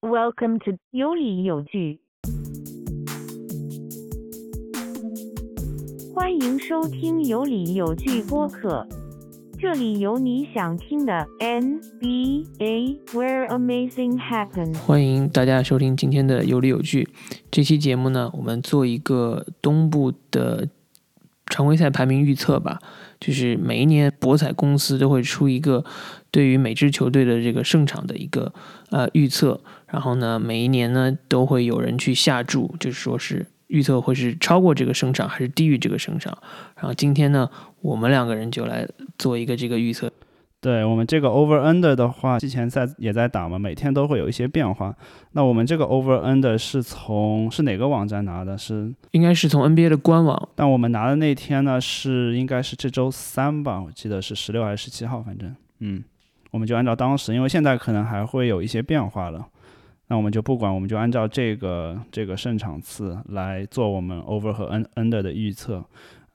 [0.00, 1.98] Welcome to 有理有据，
[6.14, 8.86] 欢迎收听有理有据播客，
[9.58, 14.78] 这里有你想听的 NBA，Where Amazing Happens。
[14.78, 17.08] 欢迎大家收听今天的有理有据。
[17.50, 20.68] 这期节目呢，我们做一个东部的
[21.46, 22.78] 常规赛排名预测吧。
[23.18, 25.84] 就是每一年博彩公司都会出一个
[26.38, 28.52] 对于每支球队的这个胜场的一个
[28.90, 36.38] 呃预测，然后呢，每一年呢都会有人去下注，就是说是预测会是超过这个胜场还是低于这个胜场。
[36.76, 38.86] 然后今天呢，我们两个人就来
[39.18, 40.12] 做一个这个预测。
[40.60, 44.94] 对我们这个 over under 的话，季前赛也在打嘛，每天都会有一些变化。
[45.32, 48.56] 那我们这个 over under 是从是哪个网站拿的？
[48.56, 50.48] 是应该是从 NBA 的官网。
[50.54, 53.82] 但我们拿的那天呢，是应该是这周三吧？
[53.82, 56.02] 我记得是十六还是十七号，反正嗯，
[56.50, 59.46] 我们就按照当时，因为现在可能还会有一些变化了。
[60.08, 65.84] 那我们就不管，我们就按照这个这个胜场次来做我们 over 和 under 的预测。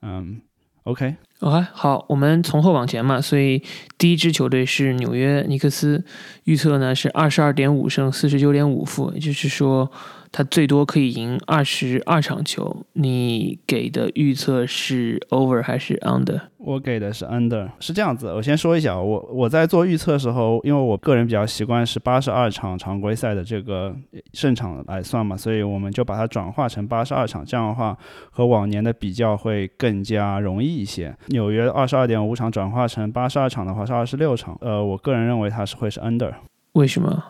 [0.02, 0.40] 嗯
[0.84, 1.16] ，OK。
[1.40, 3.62] OK，好，我们从后往前嘛，所以
[3.98, 6.04] 第一支球队是纽约尼克斯，
[6.44, 9.90] 预测呢是二十二点五胜四十九点五负，也就是说。
[10.36, 12.84] 他最多可以赢二十二场球。
[12.94, 16.40] 你给的预测是 over 还是 under？
[16.58, 17.70] 我给的是 under。
[17.78, 23.94] 是这样子，我先说一下，我我在做预测的时候，因为我个人比较习惯是八十二场常规赛的这个
[24.32, 27.96] 胜场来算嘛，所以我们就把它转化成八十二场，这样的话
[28.32, 31.16] 和往年的比较会更加容易一些。
[31.28, 36.32] 纽约二十二点五场转化成八十二场的话是二十六场，呃，我个人认为它是会是 under。
[36.72, 37.22] 为什么？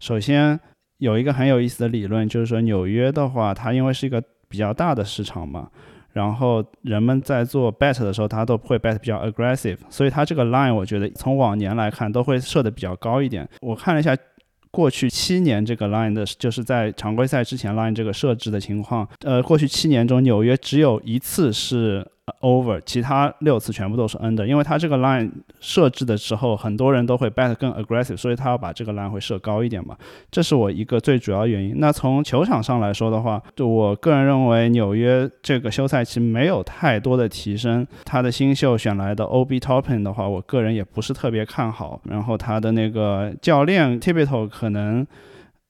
[0.00, 0.58] 首先。
[0.98, 5.70] 有一个很有意思的理论，就是说纽约的话，它因为是一个比较大的市场嘛，
[6.12, 13.48] 然后人们在做 bet 的时候，它都会 bet 比较 aggressive，所以它这个 line 我觉得从往年来看都会设的比较高一点。
[13.60, 14.16] 我看了一下
[14.70, 22.06] 过去七年这个 line 的，就是在常规赛之前 line 这个设置的情况，呃，过去七年中纽约只有一次是。
[22.40, 25.30] over，其他六次全部都是 under，因为它这个 line
[25.60, 29.96] 设置的时候，很多人都会 bet 更 aggressive，所以他要把这个 line 会设高一点嘛，
[30.30, 31.74] 这是我一个最主要原因。
[31.78, 45.06] 那从球场上来说的话，就我个人认为纽约这个休赛期没有太多的提升，他的新秀选来的 OB Toppin 的话，我个人也不是特别看好，然后他的那个教练 Tibito 可能。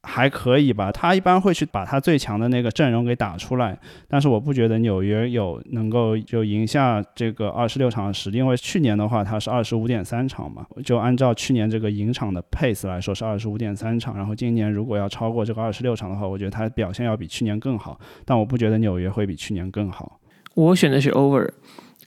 [0.04, 20.20] 还可以吧，他一般会去把他最强的那个阵容给打出来，但是我不觉得纽约有能够就赢下这个二十六场的实力，因为去年的话他是二十五点三场嘛，就按照去年这个赢场的 pace 来说是二十五点三场，然后今年如果要超过这个二十六场的话，我觉得他表现要比去年更好，但我不觉得纽约会比去年更好。
[20.54, 21.50] 我选的是 over。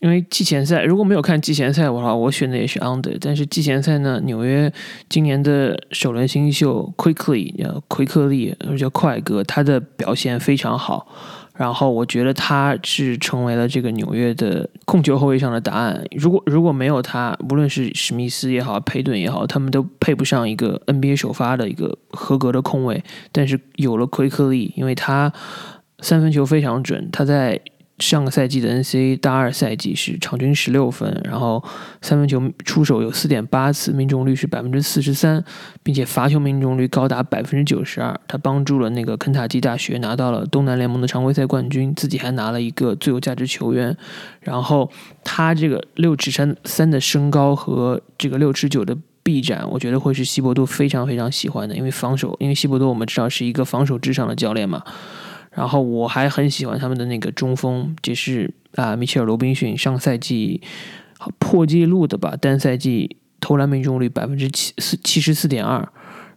[0.01, 3.16] 因为季前赛如果没有看季前赛的话，我选的也是 under。
[3.22, 4.72] 但是季前赛呢，纽约
[5.07, 11.07] 今年的首轮新秀 Quickly，呃，奎克利，叫快哥，他的表现非常好。
[11.56, 16.03] 然后我觉得他是成为了这个纽约的控球后卫上的答案。
[16.16, 23.03] 如果如果没有他，无论是史密斯也好，佩顿也好，他们都配不上一个 NBA 首发的一个合格的控卫。
[23.31, 25.31] 但是有了奎克利，因为他
[26.00, 27.61] 三分球非常准，他在。
[28.01, 31.63] 上个赛季的 n c a 大二赛季是场均十六分，然后
[32.01, 35.41] 三分球出手有四点八次，命中率是百分之四十三，
[35.84, 38.19] 并且罚球命中率高达百分之九十二。
[38.28, 43.95] 他帮助了那个肯塔基大学拿到了东南联盟的常规赛冠军，自己还拿了一个最有价值球员。
[44.40, 44.91] 然后
[45.23, 54.84] 他这个六尺三三的身高和这个六尺九的臂展，我觉得会是希伯多非常非常喜欢的，因为防守，因为希伯多我们知道是一个防守至上的教练嘛。
[55.53, 60.62] 然后我还很喜欢他们的那个中锋，就是啊，米切尔·罗宾逊，上赛季
[61.39, 65.85] 破纪录的吧，单赛季投篮命中率百分之七四七十四点二，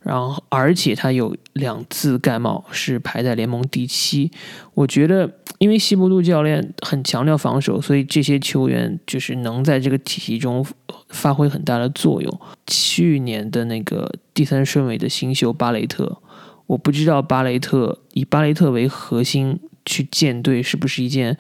[0.03, 4.33] 然后而且他有两次盖帽是排在联盟第七。
[4.75, 10.67] 我觉得，因为西伯杜教练很强调防守，所以这些球员就是能在这个体系中
[11.11, 12.41] 发挥很大的作用。
[12.67, 16.19] 去年的那个第三顺位的新秀巴雷特。
[16.67, 21.37] 我不知道巴雷特以巴雷特为核心去建队是不是一件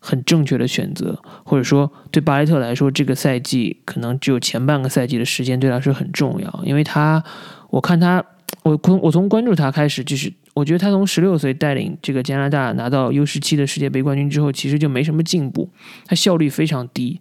[0.00, 7.22] 很正确的选择，或者说对巴雷特来说，这个赛季可能只有前半个赛季的时间对他是很重要，因为他，
[7.70, 8.24] 我看他，
[8.62, 15.70] 我从我从关注他开始，就是我觉得他从十六岁带领这个加拿大拿到 U 十七的世界杯冠军之后，其实就没什么进步，
[16.06, 17.20] 他效率非常低，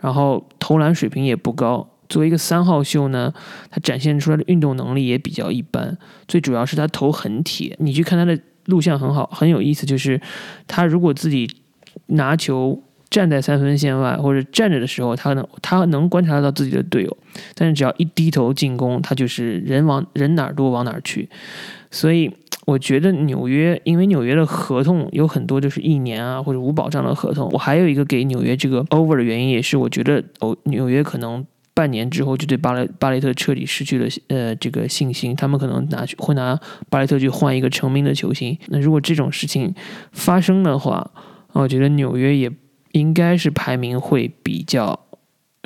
[0.00, 1.88] 然后投篮水平也不高。
[2.08, 3.32] 作为一个三号秀呢，
[3.70, 5.96] 他展现出来的运动能力也比较一般。
[6.28, 9.86] 最主要是他头很铁，你去看他的录像很好，很有意思。
[9.86, 10.20] 就是
[10.66, 11.48] 他如果自己
[12.06, 17.16] 拿球站在三分线外或者站着的时候，他能他能观察到自己的队友，
[17.54, 21.28] 但是只要一低头进攻，他就是人往人哪儿多往哪儿去。
[21.90, 22.30] 所以
[22.66, 27.48] 我觉得纽约，因为纽约的合同有很多就是一年啊或者无保障的合同。
[27.52, 31.44] 我还有一个给纽约这个 over 的原因，也是我觉得哦，纽约可能。
[31.76, 36.58] 半年之后就对巴雷巴雷特彻底失去了呃这个信心，他们可能拿去会拿
[36.88, 38.58] 巴雷特去换一个成名的球星。
[38.68, 39.74] 那如果这种事情
[40.10, 41.10] 发生的话，
[41.52, 42.50] 我觉得纽约也
[42.92, 44.98] 应该是排名会比较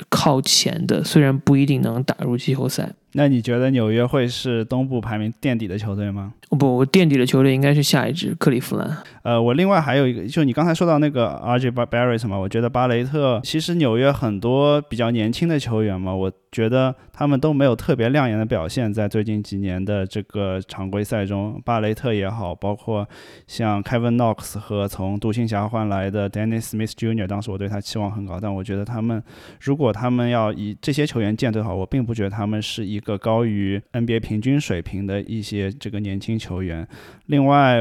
[0.09, 2.91] 靠前的，虽然不一定能打入季后赛。
[3.13, 6.33] 那你觉得纽约会是东部排名垫底的球队吗？
[6.59, 8.97] 不，垫底的球队应该是下一支克利夫兰。
[9.23, 23.07] 呃，我另外还有一个，就你刚才说到那个 RJ Barrett 嘛，我觉得巴雷特其实纽约很多比较年轻的球员嘛，我觉得他们都没有特别亮眼的表现，在最近几年的这个常规赛中，巴雷特也好，包括
[23.47, 29.23] 像 Kevin Knox 和从独行侠换来的 Dennis Smith Jr.，当时我对他期望很高，但我觉得他们
[29.61, 33.00] 如果他们要以这些球员建队的话，我并不觉得他们是一。
[33.01, 36.87] 一个高于 NBA 平均水平的一些这个年轻球员。
[37.25, 37.79] 另外，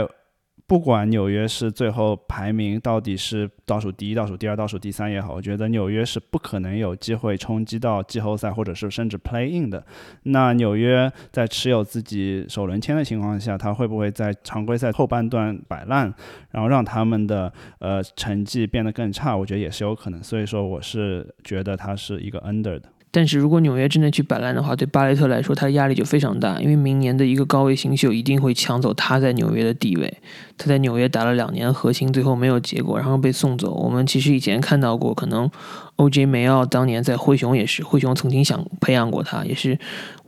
[0.66, 9.84] 不管纽约是最后排名到底是倒数第一、倒数第二、倒数第三也好，我觉得纽约是不可能有机会冲击到季后赛，或者是甚至 Play In 的。
[10.22, 16.14] 那纽约在持有自己首轮签的情况下，他会不会在常规赛后半段摆烂，
[16.52, 19.36] 然后让他们的呃成绩变得更差？
[19.36, 20.22] 我觉得也是有可能。
[20.22, 22.84] 所以说，我是觉得他是一个 Under 的。
[23.12, 30.18] 但是如果纽约真的去摆烂的话，对巴雷特来说，他的压力就非常大，因为明年的一个高位新秀一定会抢走他在纽约的地位。
[30.56, 33.72] 他在纽约打了两年核心，最后没有结果，然后被送走。
[33.74, 35.50] 我们其实以前看到过，可能。
[36.00, 36.24] O.J.
[36.24, 39.78] 梅奥当年在灰熊也是，灰熊曾经想培养过他，也是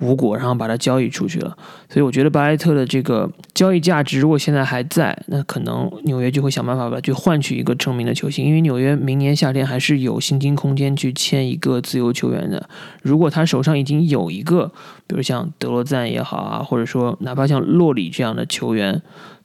[0.00, 1.56] 无果，然后把他交易出去了。
[1.88, 8.44] 所以我觉得巴莱特的这个交易价值，如果现在还在，那可能纽约就会想办法吧，去换取一个成名的球星。
[8.44, 12.68] 因为纽约明年夏天还是有薪金空间去签一个自由球员的。
[13.00, 14.70] 如果他手上已经有一个，
[15.06, 19.00] 比如像德罗赞也好啊，或者说哪怕像洛里这样的球员。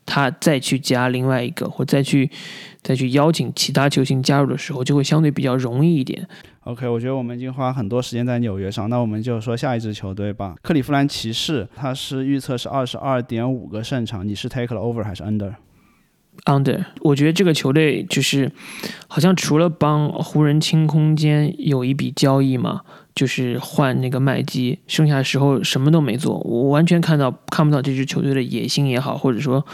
[0.10, 2.32] 他再去加另外一个，或再去
[2.82, 6.28] 再去邀请其他球星加入的时候，就会相对比较容易一点。
[6.64, 10.56] OK，我觉得我们已经花很多时间在纽约上，那我们就说下一支球队吧。
[10.62, 16.84] 克利夫兰骑士，他是预测是二十二点五个胜场，你是 take 了 over 还是 under？under。
[17.02, 18.52] 我觉得这个球队就是
[19.08, 22.82] 好像除了帮湖人清空间有一笔交易嘛，
[23.16, 26.38] 就是换那个麦基，剩下的时候什么都没做。
[26.40, 29.66] 我完全看到看不到这支球队的野心也好，或者说。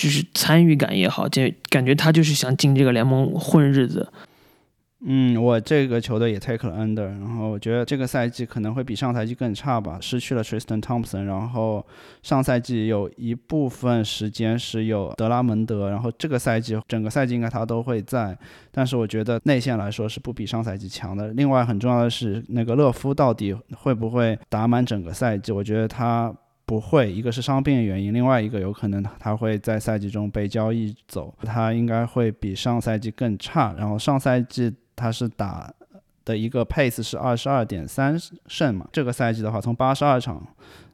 [0.00, 4.10] 就是参与感也好，就感觉他就是想进这个联盟混日子。
[5.04, 11.84] 嗯，我这个球队也 take 了 under，然后我觉得这个赛季可能会比上赛季更差吧，失去了 Tristan Thompson，然后
[12.22, 18.34] 上赛季有一部分时间是有德拉蒙德，然后这个赛季整个赛季应该他都会在，
[18.70, 21.28] 但是我觉得内线来说是不比上赛季强的。
[21.28, 25.52] 另外很重要的是那个勒夫到底会不会打满整个赛季？
[25.52, 26.34] 我觉得他。
[26.70, 33.74] 不会，一个是伤病原因，另外一个有可能他会在赛季中被交易走，他应该会比上赛季更差。
[33.76, 35.68] 然后上赛季他是打
[36.24, 40.46] 的一个 pace 是二十二点三胜嘛，这个赛季的话从八十二场。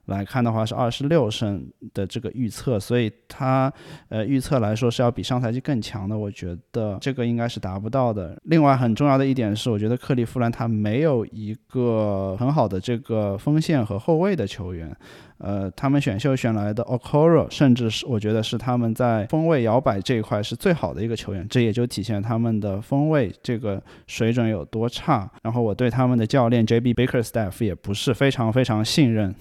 [0.07, 1.65] 来看的话是二十六胜
[1.95, 3.73] 的这个预测，所以他
[4.09, 8.37] 呃预测来说是要比上赛季更强的，我觉得这个应该是达不到的。
[8.45, 14.97] 另外很重要的一点是，我觉得克利夫兰他没有一个很好的这个锋线和后卫的球员。
[15.39, 25.31] 呃，他们选秀选来的 Okoro，甚至是我觉得是他们在锋位摇摆这一块是最好的一个球员，这也就体现他们的锋位这个水准有多差。
[25.43, 29.35] 然后我对他们的教练 JB Baker Staff 也不是非常非常信任。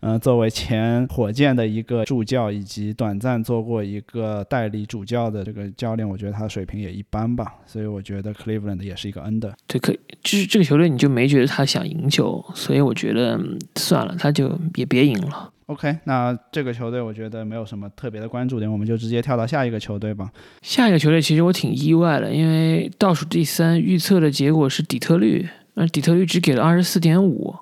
[0.00, 7.54] 嗯， 作为前火箭的一个助教，以及短暂做过一个代理主教的这个教练，我觉得他的水平也一般吧。
[7.66, 9.52] 所以我觉得 Cleveland 也是一个 Under。
[9.66, 9.92] 对，可
[10.22, 13.40] 就是这个球队你就没觉得他想赢球，所以我觉得
[13.76, 15.50] 算了，他就也别赢了。
[15.66, 20.30] OK，那这个球队我觉得没有什么特别的关注点，我们就直接跳到下一个球队吧。
[20.60, 27.54] 下一个球队其实我挺意外的，因为倒数第三预测的结果是底特律，而底特律只给了二十四点五，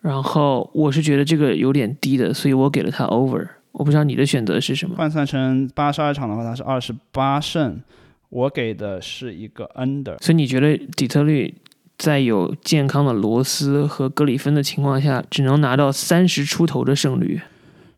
[0.00, 3.48] 然后我是觉得这个有点低的，所以我给了他 Over。
[3.72, 4.94] 我不知道你的选择是什么？
[4.96, 7.80] 换算成八十二场的话，他是二十八胜，
[8.28, 10.16] 我给的是一个 Under。
[10.22, 11.54] 所以你觉得底特律？
[11.96, 17.40] 在有健康的罗斯和格里芬的情况下，只能拿到三十出头的胜率。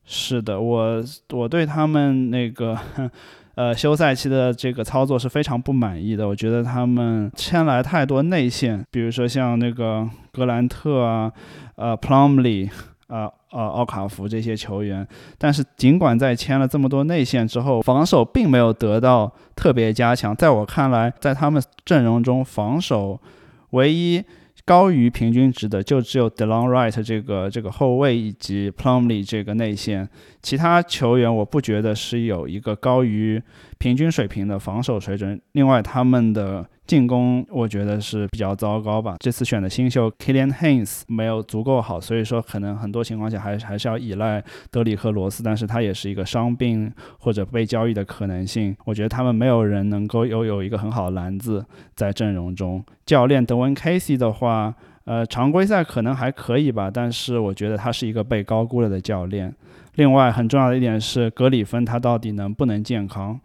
[0.06, 1.04] 是的，我
[1.34, 2.78] 我对他们那个
[3.54, 6.26] 呃休赛期的这个操作是非常不满意的。
[6.26, 11.32] 我觉得他们签来太多内线，比如说像那个格兰特啊、
[11.76, 12.70] 呃 Plumley、
[13.08, 15.06] 呃呃奥卡福这些球员，
[15.38, 20.34] 但是尽管在签了这么多内线之后，防守并没有得到特别加强。
[20.34, 23.20] 在我看来，在他们阵容中，防守
[23.70, 24.24] 唯一。
[24.70, 30.08] 高于平均值的就只有 Delon Wright 这个这个后卫以及 Plumley 这个内线，
[30.42, 33.42] 其他球员我不觉得是有一个高于
[33.78, 35.40] 平均水平的防守水准。
[35.54, 39.14] 另外，他们的进攻我觉得是比较糟糕吧。
[39.20, 44.42] 这次选的新秀 Killian Hayes 没有足够好，所以说可能很多情况下还还是要依赖
[44.72, 48.76] 德里克罗斯，但是他也是一个伤病或者被交易的可能性。
[48.84, 52.84] 我觉得他们没有人能够拥有一个很好的篮子在阵容中。
[53.06, 59.54] 教练德文 Casey 的话，呃，常规赛可能还可以吧，但是我觉得他是一个被高估了的教练。
[59.94, 63.38] 另外，很重要的一点是格里芬他到底能不能健康？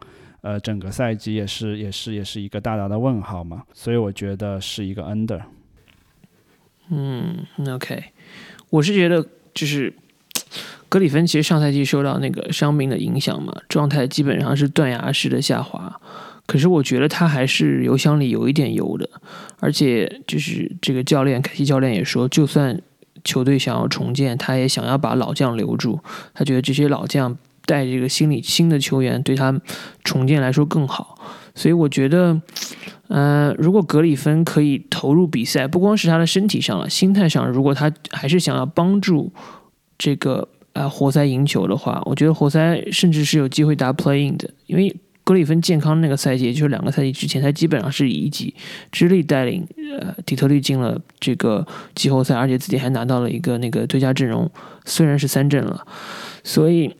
[0.45, 3.63] 呃，整个赛季也是也是也是一个大大的问号嘛。
[3.73, 5.41] 所以我觉得是一个 under。
[6.91, 8.03] 嗯，OK，
[8.69, 9.25] 我是觉得
[9.55, 9.91] 就是
[10.87, 15.99] 格里芬其实上赛季受到那个伤病的影响嘛，状态基本上是断崖式的下滑。
[16.45, 19.09] 可是我觉得他还是油箱里有一点油的，
[19.59, 22.79] 而且就是这个教练凯西教练也说，就算
[23.23, 25.99] 球队想要重建，他也想要把老将留住。
[26.35, 27.35] 他觉得这些老将
[27.65, 29.59] 带这个心理新的球员，对他
[30.03, 31.17] 重建来说更好。
[31.53, 32.39] 所以我觉得，
[33.07, 39.31] 嗯，如果格里芬可以投入比赛，不光是他的身体上了，心态上，如果他还是想要帮助
[39.97, 44.95] 这个呃活塞赢球的话，我觉得活塞甚至是有机会打 playing 的，因为。
[45.25, 48.53] 格里芬健康那个赛季，也就是两个赛季之前，他基本上是以一己
[48.91, 49.65] 之力带领
[49.99, 54.47] 呃底特律进了这个季后赛，而且自己还拿到了一个那个最佳阵容，
[54.85, 55.83] 虽然是三阵了。
[56.43, 56.95] 所以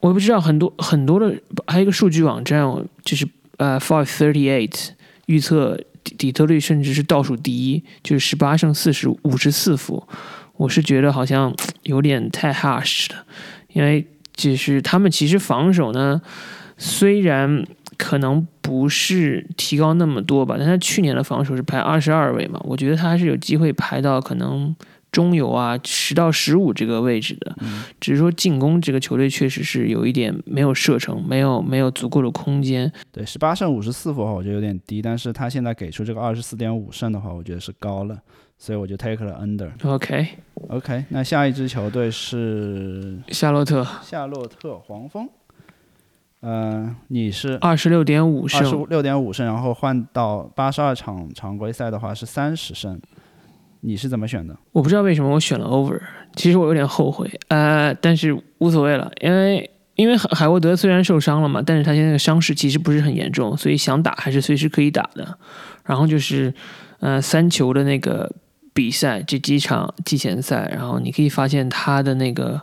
[0.00, 1.34] 我不知道很多很多的，
[1.66, 2.64] 还有一个数据网站，
[3.04, 3.26] 就是
[3.56, 4.90] 呃 Five Thirty Eight
[5.26, 10.06] 预测底底特律甚至是倒数第一，就是十八胜四十五十四负。
[10.56, 13.24] 我是觉得好像有点太 harsh 了，
[13.72, 16.20] 因为就是他们其实防守呢。
[16.78, 24.76] 虽然可能不是提高那么多吧，但他去年的防守是排二十二位嘛，我觉得他还是有机会排到可能
[25.16, 27.56] 中游啊十到十五这个位置的。
[27.98, 32.92] 只是说进攻这个球队确实是有一点没有射程，没有没有足够的空间。
[33.10, 38.20] 对，十八胜五十四负的话，我觉得有点低，但是他现在给出这个二十四点五胜的话，我觉得是高了，
[38.58, 39.70] 所以我就 take 了 under。
[39.88, 45.26] OK，OK，那下一支球队是夏洛特，夏洛特黄蜂。
[46.42, 53.00] 嗯，你是二十六点五胜，二十六点五胜，然后换到八十二场常规赛的话是三十胜，
[53.86, 54.56] 你是怎么选的？
[54.72, 56.00] 我不知道为什么我选了 over，
[56.34, 65.38] 其实我有点后悔，呃，但是无所谓了，因为因为海海沃德虽然受伤了嘛，但是他现在的伤势其实不是很严重，所以想打还是随时可以打的。
[65.84, 66.52] 然后就是，
[66.98, 68.30] 呃，三球的那个。
[68.74, 72.60] 比赛这几场季前赛，然后你可以发现他的那个，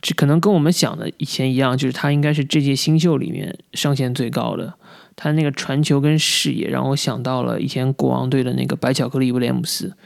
[0.00, 4.74] 这可能跟我们想的以前一样，就是他应该是这届新秀里面上限最高的。
[5.14, 9.96] 他那个传球跟视野让我想到了以前国王队的那个白巧克力威廉姆斯，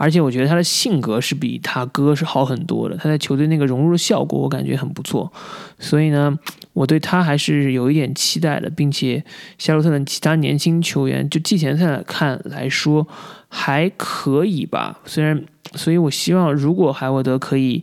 [0.00, 2.96] 而且我觉得他的性格是比他哥是好很多的。
[2.96, 5.30] 他在球队那个融入的效果我感觉很不错，
[5.78, 6.34] 所以呢，
[6.72, 9.22] 我对他还是有一点期待的，并且
[9.58, 13.06] 夏洛特的其他年轻球员，就季前赛来看来说。
[13.52, 17.82] 还可以吧，虽然，所以我希望如果海沃德可以，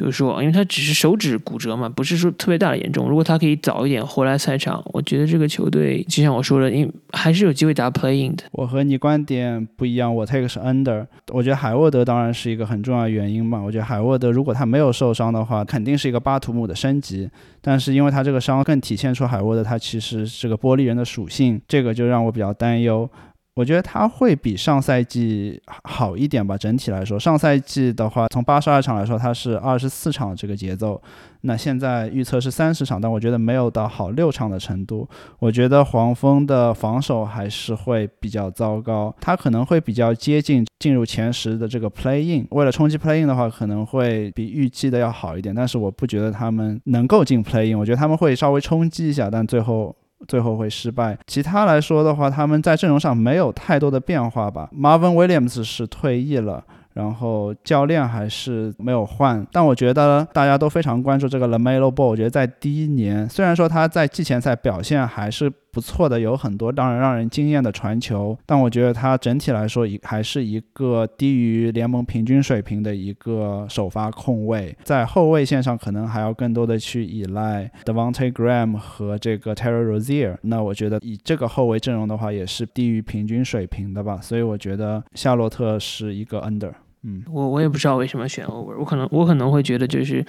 [0.00, 3.06] 比如说，因为他只是手指骨折嘛，不是说特别大的严重。
[3.06, 8.44] 如果他可以早一点回来赛场，我觉得这个球队就像我说的，因还是有机会打 playing 的。
[8.52, 11.06] 我和你观点不一样，我 take 是 under。
[11.28, 13.60] 我觉得海沃德当然是一个很重要的原因嘛。
[13.60, 17.28] 我觉得海沃德如果他没有受伤的话，肯定是一个巴图姆的升级。
[17.60, 23.06] 但是因为他这个伤更体现出海沃德他其实是个玻璃人的属性，这个就让我比较担忧。
[23.54, 31.02] 我觉得他会比上赛季好一点吧，整体来说，上赛季的话，从八十二场来说，他是二十四场这个节奏，
[31.42, 35.06] 那现在预测是三十场，但我觉得没有到好六场的程度。
[35.40, 49.94] 我觉得黄蜂的防守还是会比较糟糕，他可能会比较接近进入前十的这个 play in，为了冲击 play in 的话，可能会比预计的要好一点，但是我不觉得他们能够进 play in，我觉得他们会稍微冲击一下，但最后。
[50.28, 51.18] 最后会失败。
[51.26, 54.68] 其他来说的话，他们在阵容上没有太多的变化吧。
[54.74, 56.64] Marvin Williams 是退役了。
[56.92, 62.06] 然后教练还是没有换，但我觉得大家都非常关注这个 Lamelo Ball。
[62.06, 80.36] 我觉得在第一年，虽然说他在季前赛表现还是不错的，有很多让人让人惊艳的传球，但我觉得他整体来说一还是一个低于联盟平均水平的一个首发控卫，在后卫线上可能还要更多的去依赖 Devonte Graham 和这个 Terry Rozier。
[80.42, 84.18] 那我觉得以这个后卫阵容的话，也是低于平均水平的吧。
[84.20, 86.72] 所以我觉得夏洛特是一个 under。
[87.02, 90.22] 嗯，我我也不知道为什么选 over，我可能我可能会觉得就是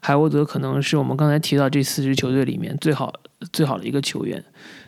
[0.00, 3.12] 海沃德可能是我们刚才提到这四支球队里面最好
[3.52, 4.42] 最好的一个球员，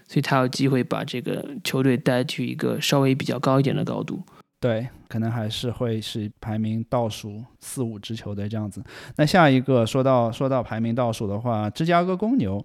[0.07, 4.23] 所以他有机会把这个球队带去一个稍微比较高一点的高度。
[4.59, 8.83] 对，可能还是会是排名倒数四五支球队这样子。
[9.17, 12.65] 那下一个说到说到排名倒数的话，芝加哥公牛。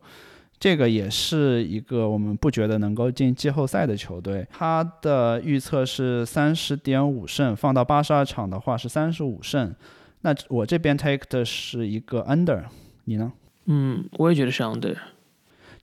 [0.60, 9.74] 这个也是一个我们不觉得能够进季后赛的球队，他的预测是三十点五胜，放到八十二场的话是三十五胜。
[10.22, 12.62] 那我这边 take 的是一个 under，
[13.06, 13.34] 你呢？
[13.66, 14.96] 嗯，我也觉得是 under。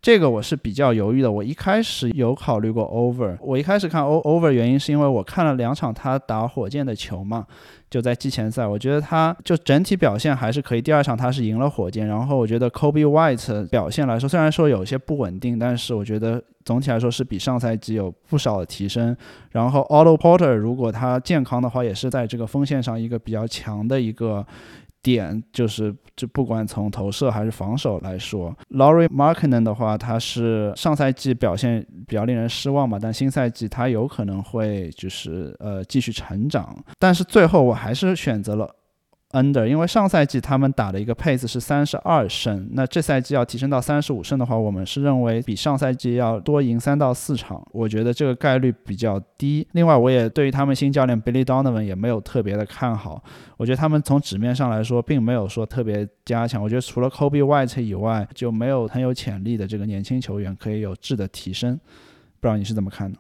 [0.01, 7.47] 这个我是比较犹豫的，我一开始有考虑过 over，我一开始看 o over 原因是因为我看了两场他打火箭的球嘛。
[7.91, 10.83] 就在季前赛，我觉得他就整体表现还是可以。
[10.83, 19.17] 第二场他是赢了火箭，然后我觉得 Kobe White 表现来说，虽然说有些不稳定，但是我觉得总体来说是比上赛季有不少的提升。
[19.53, 24.47] 然后 Otto Porter 如果他健康的话，也是在这个锋线上一个比较强的一个。
[25.03, 38.69] 点就是，就不管从投射还是防守来说，Laurie Markkanen 的话，他是上赛季表现比较令人失望嘛，但新赛季他有可能会就是呃继续成长，但是最后我还是选择了。
[39.33, 49.67] under，因为上赛季他们打的一个 pace 是三十二胜，那这赛季要提升到三十五胜的话，我们是认为比上赛季要多赢三到四场，我觉得这个概率比较低。
[49.73, 53.23] 另外，我也对于他们新教练 Billy Donovan 也没有特别的看好，
[53.57, 61.79] 我觉得他们从纸面上来说并没有说特别加强，我觉得除了 Kobe White 以外，就没有很有潜力的这个年轻球员可以有质的提升。
[62.41, 63.19] 不知道你是怎么看的？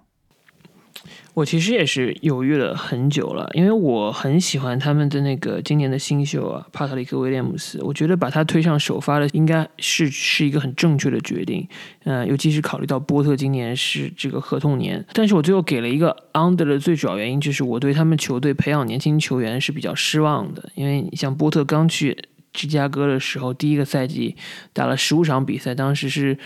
[1.38, 7.80] 我其实也是犹豫了很久了，因为我很喜欢他们的那个今年的新秀啊，帕特里克·威廉姆斯。
[7.84, 11.64] 我觉得把他推上首发的应该是是一个很正确的决定，
[12.02, 15.04] 嗯，尤其是考虑到波特今年是这个合同年。
[15.12, 22.18] 但是我最后给了一个 under 的最主要原因，就是我对他们球队培养年轻球员是比较失望的，因为像波特刚去。
[22.50, 24.34] 芝加哥的时候，第一个赛季
[24.72, 26.36] 打了十五场比赛，当时是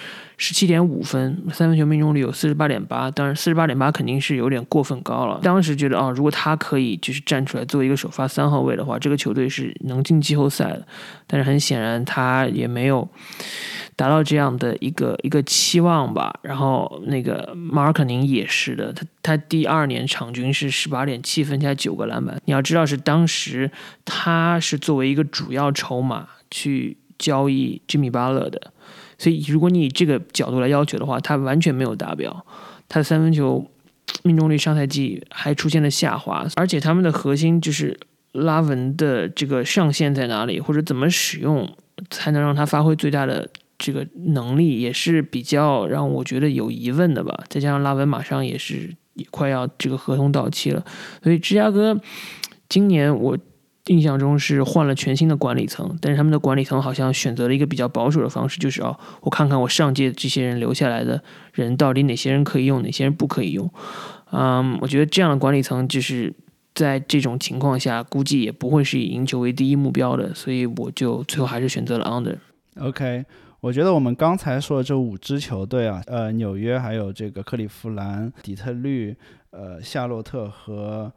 [0.43, 3.09] 十七点五分，三分球命中率有四十八点八。
[3.13, 5.39] 当然，四十八点八肯定是有点过分高了。
[5.41, 10.85] 当时觉得啊，如果他可以就是站出来做一个首发三号位的话，这个球队是能进季后赛的。
[11.29, 13.09] 但是很显然，他也没有。
[13.95, 22.41] 达到这样的一个一个期望吧，然后那个马尔肯宁也是的，他他第二年场均是十八点七分加九个篮板。
[22.47, 23.71] 你要知道是当时
[24.05, 28.73] 他是作为一个主要筹码去交易吉米巴勒的，
[29.23, 32.45] 所以如果你以这个角度来要求的话，他完全没有达标，
[32.89, 33.65] 他的三分球
[34.25, 37.97] 命中率上赛季还出现了下滑，而且他们的核心就是
[38.33, 41.73] 拉文的这个上限在哪里，或者怎么使用
[42.11, 43.49] 才能让他发挥最大的。
[43.79, 50.85] 这个能力也是比较让我觉得有疑问的吧，再加上拉文马上也是也快要这个合同到期了，
[51.21, 52.01] 所以芝加哥
[52.69, 53.37] 今年我
[53.87, 63.69] 印象中是换了全新的管理层，但是他们的管理层好像选择了一个比较保守的方式，就是哦，我看看我上届这些人留下来的人到底哪些人可以用，哪些人不可以用。
[64.31, 66.33] 嗯，我觉得这样的管理层就是
[66.75, 72.37] 在这种情况下，估计也不会是以赢球为第一目标的，所以我就最后还是选择了 under。
[72.81, 73.25] OK。
[73.63, 79.15] 我觉得我们刚才说的这五支球队啊，呃，纽约还有这个克利夫兰、底特律、
[79.51, 81.13] 呃，夏洛特和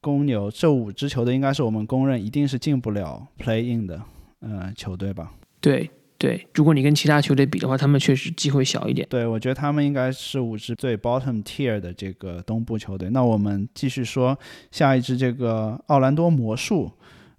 [0.00, 4.02] 公牛这五支球队，应该是我们公认一定是进不了 Play In 的，
[4.40, 5.32] 呃，球队吧？
[5.60, 9.06] 对对，如果你跟其他球队比的话，他们确实机会小一点。
[9.08, 13.08] 对，我觉得他们应该是五支最 Bottom Tier 的这个东部球队。
[13.10, 14.38] 那我们继续说
[14.70, 16.90] 下一支这个奥兰多魔术。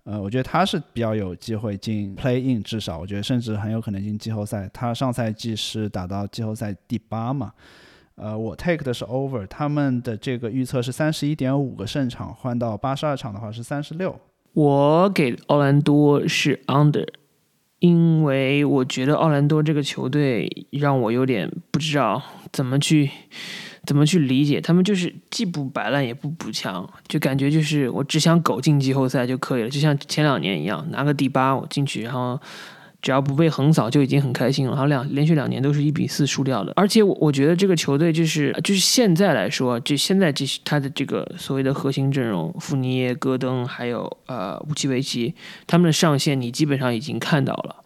[0.04, 4.68] 呃，我觉得他是比较有机会进 Play In，至少我觉得甚至很有可能进季后赛。
[4.74, 7.54] 他上赛季是打到季后赛第八嘛。
[8.22, 14.16] 呃，我 take 的是 Over，他们的这个预测是三十一点五个胜场，换到八十二场的话是三十六。
[14.54, 17.08] 我给奥兰多是 Under，
[17.80, 23.10] 因为我觉得奥兰多这个球队让我有点不知道怎么去。
[23.84, 24.62] 怎么去理解？
[24.62, 32.40] 他们就是既不摆烂也不补强，就感觉就是我只想苟进季后赛就可以了，就像前两年一样，拿个第八我进去，然后
[33.02, 34.72] 只要不被横扫就已经很开心了。
[34.72, 45.34] 然后两连续两年都是一比四输掉的，而且我我觉得这个球队就是就是现在来说，就现在这他的这个所谓的核心阵容，富尼耶、戈登还有呃乌奇维奇，
[45.66, 47.78] 他们的上限你基本上已经看到了。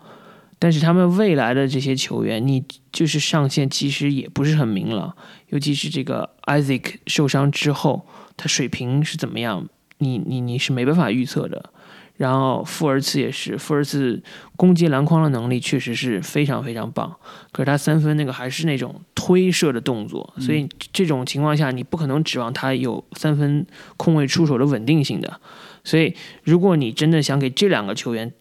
[0.57, 5.13] 但是他们未来的这些球员，你就是上限其实也不是很明朗，
[5.49, 11.71] 尤其是这个 Isaac 受伤之后，他水平是怎么样，你你你是没办法预测的。
[12.17, 14.21] 然后富尔茨也是，富尔茨
[14.55, 17.15] 攻击篮筐的能力确实是非常非常棒，
[17.51, 23.65] 可是他三分那个还是那种推射的动作，所以这种情况下你不可能指望他有三分
[23.97, 25.41] 空位出手的稳定性的。
[25.83, 28.31] 所以如果你真的想给这两个球员，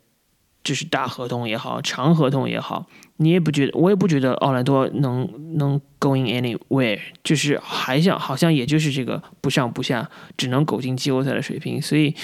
[0.62, 2.86] 就是大合同也好，长合同也好，
[3.18, 10.08] 你也不觉得，我也不觉得奥兰多能能 going anywhere，就是还想好像也就是这个不上不下，
[10.38, 11.82] 只能苟进季后赛的水平。
[11.82, 12.14] 所以，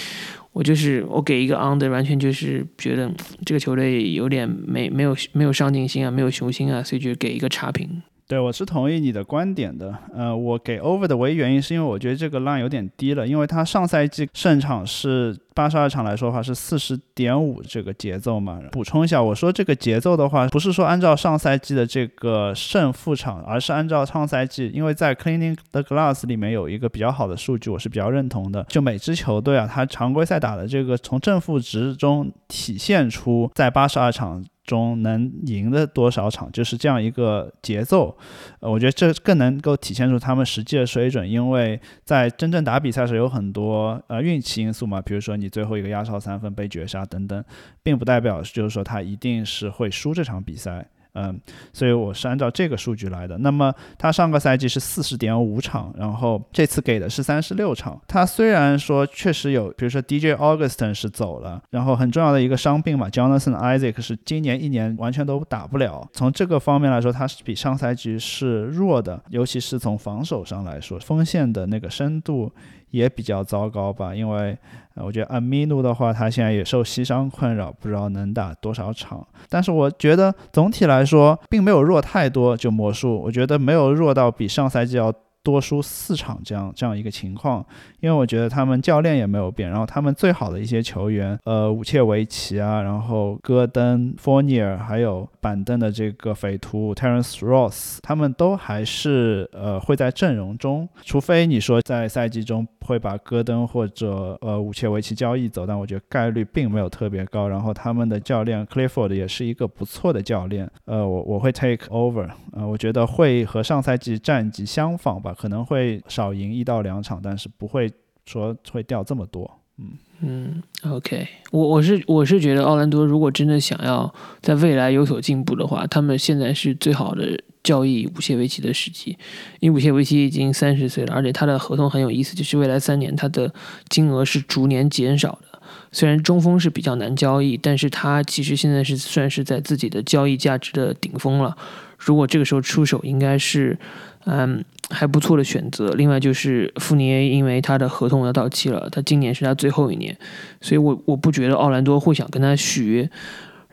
[0.53, 3.11] 我就是我给一个 under，完全就是觉得
[3.47, 8.03] 这个球队有点没没有没有上进心啊，没有雄心啊，所以就给一个差评。
[8.31, 9.93] 对，我是同意你的观点的。
[10.15, 18.61] 呃，我给 over 的唯一原因是因为我觉得这个 line 有点低了，因为他上赛季胜场是八十二场来说的话是四十点五这个节奏嘛。
[18.71, 28.65] 补充一下，我说这个节奏的话，不是说按照上赛季的这个胜负场，而是按照上赛季，因为在 cleaning the glass 里面有一个比较好的数据，我是比较认同的。
[28.69, 34.45] 就每支球队啊，它常规赛打的这个从正负值中体现出在八十二场。
[34.71, 38.17] 中能赢的多少场，就是这样一个节奏，
[38.61, 47.45] 呃，我觉得这更能够体现出他们实际的水准，因为在真正打比赛时有很多呃运气因素嘛，比如说你最后一个压哨三分被绝杀等等，
[47.83, 50.87] 并不代表就是说他一定是会输这场比赛。
[51.15, 51.41] 嗯，
[51.73, 53.37] 所以我是按照这个数据来的。
[53.39, 58.01] 那么他上个赛季是四十点五场，然后这次给的是三十六场。
[58.07, 66.09] 他虽然说确实有，比如说 DJ Augustin 是走了，然后很重要的一个伤病嘛，Jonathan Isaac 是今年一年完全都打不了。
[66.13, 72.53] 从这个方面来说，他是比上赛季是弱的，尤其是从防守上来说，锋线的那个深度。
[72.91, 74.59] 也比较糟糕吧，因为
[75.03, 79.27] 我觉得阿米努的话，他现在也受膝伤困扰，不知道能打多少场。
[79.49, 82.57] 但是我觉得总体来说，并没有弱太多。
[82.57, 85.13] 就魔术，我觉得没有弱到比上赛季要。
[85.43, 87.65] 多输四场这样这样一个情况，
[88.01, 107.49] 因为我觉得他们教练也没有变，然后他们最好的一些球员，呃，武切维奇啊，然后戈登、Fournier，还有板凳的这个匪徒 Terence Ross，他们都还是呃会在阵容中，除非你说在赛季中会把戈登或者呃武切维奇交易走，但我觉得概率并没有特别高。
[107.49, 115.30] 然后他们的教练 Clifford 也是一个不错的教练，呃，我我会 take over，呃，我觉得会和上赛季战绩相仿吧。
[115.33, 117.91] 可能会少赢一到两场，但是不会
[118.27, 119.51] 说会掉这么多。
[119.79, 120.63] 嗯嗯
[120.93, 124.13] ，OK，我我是我是觉得奥兰多如果真的想要
[124.43, 129.17] 在未来有所进步的话，他们现在是最好的交易武切维奇的时机，
[129.61, 133.51] 因为武切维奇已经三十岁了，而且他的合同很有意思，就是未来三年他的
[133.89, 135.63] 金额是逐年减少的。
[135.93, 141.57] 虽然中锋是比较难交易，但是他其实现在是算是在自己的交易价值的顶峰了。
[141.97, 143.79] 如果这个时候出手，应该是。
[144.27, 145.91] 嗯，还不错的选择。
[145.95, 150.17] 另外就是富尼耶，因为他的合同要到期了，他今年是他最后一年，
[150.61, 153.11] 所以我我不觉得奥兰多会想跟他续约。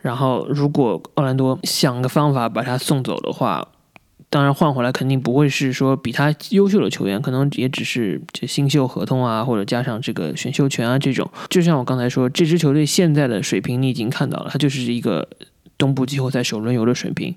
[0.00, 3.66] 然后，如果奥兰多想个方法把他送走的话，
[4.30, 11.28] 当然换回来肯定不会是说比他优秀的球员，可能也只是这新秀合同啊，或者加上这个选秀权啊这种。
[11.50, 15.28] 就像我刚才说，这支球队现在的水平你已经看到了，他就是一个
[15.76, 17.34] 东部季后赛首轮游的水平。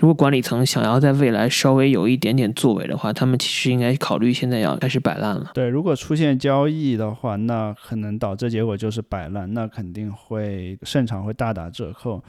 [0.00, 5.50] 如果管理层想要在未来稍微有一点点作为的话，他们其实应该考虑现在要开始摆烂了。
[5.52, 12.24] 对，如果出现交易的话，那可能导致结果就是摆烂，那肯定会胜场会大打折扣。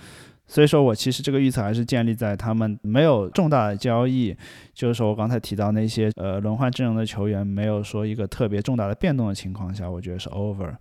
[0.47, 4.35] 所以说我其实这个预测还是建立在他们没有重大的交易，
[4.73, 10.75] 就是说我刚才提到那些呃轮换阵容的球员没有说一个特别重大的变动的情况下，我觉得是 over。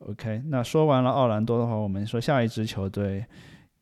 [0.00, 3.24] OK，那说完了奥兰多的话，我们说下一支球队。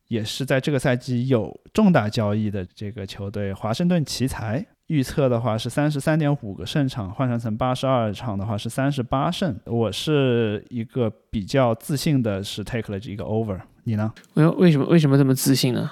[0.07, 9.57] 也是在这个赛季有重大交易的这个球队华盛顿奇才，预测的话是三十三点五个胜场，换算成八十二场的话是三十八胜。
[9.65, 13.59] 我是一个比较自信的，是 take 了这个 over。
[13.83, 14.11] 你呢？
[14.33, 15.91] 为为什么为什么这么自信呢？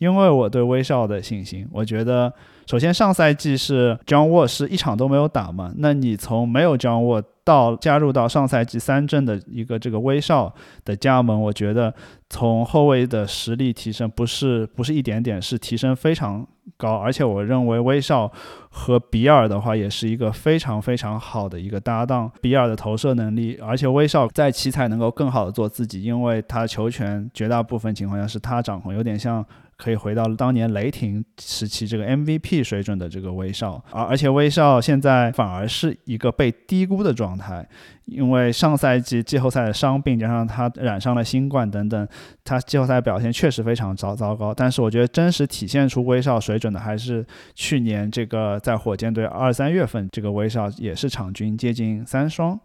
[0.00, 1.68] 因为我对威少的信心。
[1.70, 2.32] 我觉得，
[2.66, 11.94] 首先上赛季是 John Wall 是一场都没有打嘛，那你从没有 John Wall 到加入到上赛季三阵的一个这个威少的加盟，我觉得。
[12.32, 16.94] 从后卫的实力提升，不是不是一点点，是提升非常高。
[16.94, 18.30] 而且我认为威少
[18.68, 22.30] 和比尔的话，也是一个非常非常好的一个搭档。
[22.40, 29.44] 比尔的投射能力，而且威少在奇才能够更好的做自己，因为他球权绝大部分情况下是他掌控，有点像。
[29.80, 37.66] 可以回到当年雷霆时期这个 MVP 水准的这个威少，而而且威少现在反而是一个被低估的状态，
[38.10, 42.08] 因为上赛季季后赛的伤病加上他染上了新冠等等，
[42.44, 44.52] 他季后赛表现确实非常糟糟糕。
[44.52, 52.58] 但是我觉得真实体现出威少水准的还是去年这个在火箭队二三月份这个威少也是场均接近三双。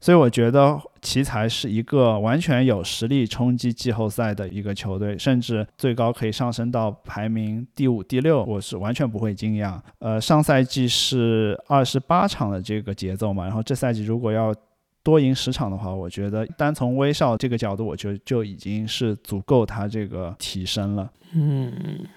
[0.00, 9.76] 所以我觉得奇才是一个完全有实力冲击季后赛的一个球队，甚至最高可以上升到排名第五、第六，我是完全不会惊讶。
[9.98, 14.54] 呃，上赛季是二十八场的这个节奏嘛，然后这赛季如果要
[15.02, 21.10] 多赢十场的话，我觉得单从威少这个角度，我觉得就已经是足够他这个提升了。
[21.32, 21.72] 嗯，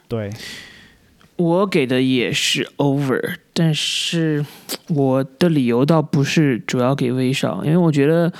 [0.08, 0.30] 对，
[1.38, 4.46] 我给的也是 over，但是
[4.90, 8.32] 我的理由倒不是主要给威少，因为我觉得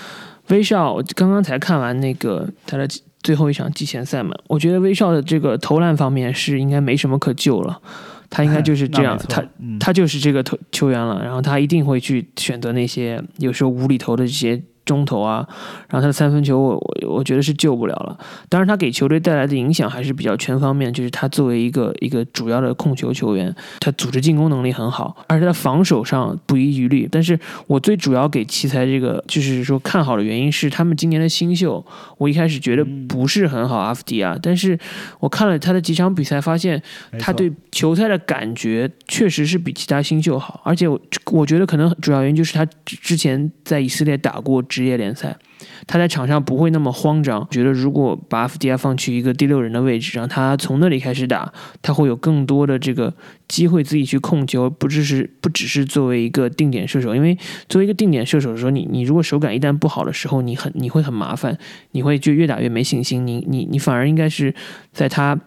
[0.48, 2.88] 威少刚刚才看完那个他的
[3.24, 7.82] 最后一场季前赛嘛，我觉得威少的这个投篮方面是应该没什么可救了，
[8.32, 9.78] 他应该 就是这样，他嗯。
[9.78, 14.60] 他就是这个投球员了，然后他一定会去选择那些有时候无厘头的这些
[14.92, 15.48] 中投啊，
[15.88, 18.18] 然后他的三分球我我我觉得是救不了了。
[18.50, 27.08] 当然，他给球队带来的影响还是比较全方面，就是他作为一个一个主要的控球球员，他组织进攻能力很好，而且他防守上不遗余力。
[27.10, 31.84] 但是我最主要给奇才这个就是说看好的原因是他们今年的新秀，
[32.18, 34.78] 我一开始觉得不是很好阿夫迪亚，但是
[35.20, 36.82] 我看了他的几场比赛，发现
[37.18, 41.00] 他对球赛的感觉确实是比其他新秀好，而且我
[41.32, 45.38] 我觉得可能主要原因就是他之之前在以色列打过职职业联赛，
[45.86, 47.48] 他在场上不会那么慌张。
[47.52, 53.14] 觉得如果把阿夫迪亚放去一个第六人的位置，让他从那里开始打，他会有更多的这个
[53.48, 57.38] 机会自己去控球，不只是不只是作为一个定点射手，因为
[57.70, 61.56] 作为一个定点射手的时候，你你如果手感一旦不好的时候，你很你会很麻烦，
[61.92, 64.56] 你会就越打越没信心，你你你反而应该是
[64.92, 65.40] 在他。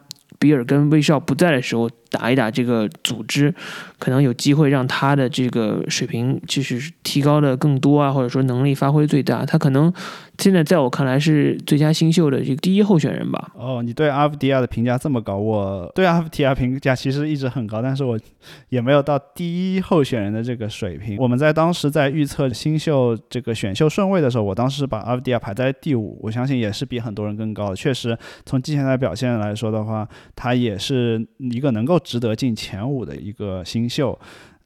[0.45, 3.53] 比尔跟威少不在的时候，打一打这个组织，
[3.99, 9.47] 可能有机会让他的这个水平就是提高的更多啊，或者说能力发挥最大。
[9.47, 9.91] 他可能
[10.39, 13.53] 现在在我看来是最佳新秀的这个第一候选人吧。
[13.57, 18.21] 哦，你对阿夫迪亚的评价这么高，我对阿夫迪亚评价其实一直很高，但是我
[18.69, 21.17] 也没有到第一候选人的这个水平。
[21.19, 27.77] 我们在当时在预测新秀这个选秀顺位的时候，我当时把阿夫迪亚排在第五，我相信也是比很多人更高的。
[27.77, 34.19] 确实，从季前赛表现来说的话，他也是一个能够值得进前五的一个新秀。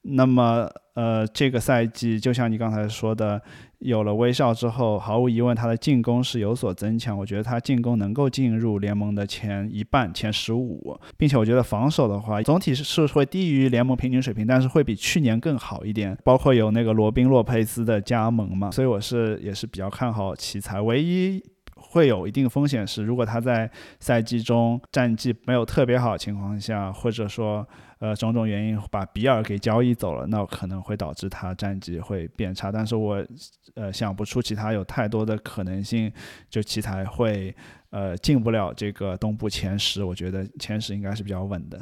[0.03, 3.43] 那么，呃，这个赛季就像你刚才说的，
[3.81, 7.19] 有了威少之后，毫无疑问他的进攻是有所增强。
[7.19, 16.17] 我觉得他进攻能够进入联盟的前一半、前十五，并且我觉得防守的话，总体是是会低于联盟平均水平，但是会比去年更好一点。
[16.25, 20.81] 包括有那个罗宾洛佩斯的加盟嘛，所以我是也是比较看好奇才。
[20.81, 21.43] 唯一
[21.91, 27.67] 会有一定风险是，如果他在赛季中战绩没有特别好的情况下，或者说
[27.99, 32.71] 呃种种原因把比尔给交易走了，那可能会导致他战绩会变差。
[32.71, 33.27] 但是我
[33.75, 36.13] 呃想不出其他有太多的可能性，
[36.51, 37.57] 就奇才会
[37.89, 40.05] 呃进不了这个东部前十。
[40.05, 41.81] 我觉得前十应该是比较稳的。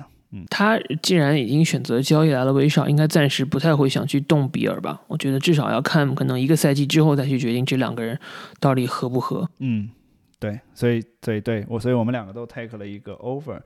[0.51, 5.01] 他既然已经选择交易来了威少，应该暂时不太会想去动比尔吧？
[5.07, 8.19] 我觉得至少要看可能一个赛季之后再去决定这两个人
[8.61, 9.49] 到底合不合。
[9.61, 9.89] 嗯，
[10.39, 13.61] 对，所以对对我，所以我们两个都 take 了一个 over。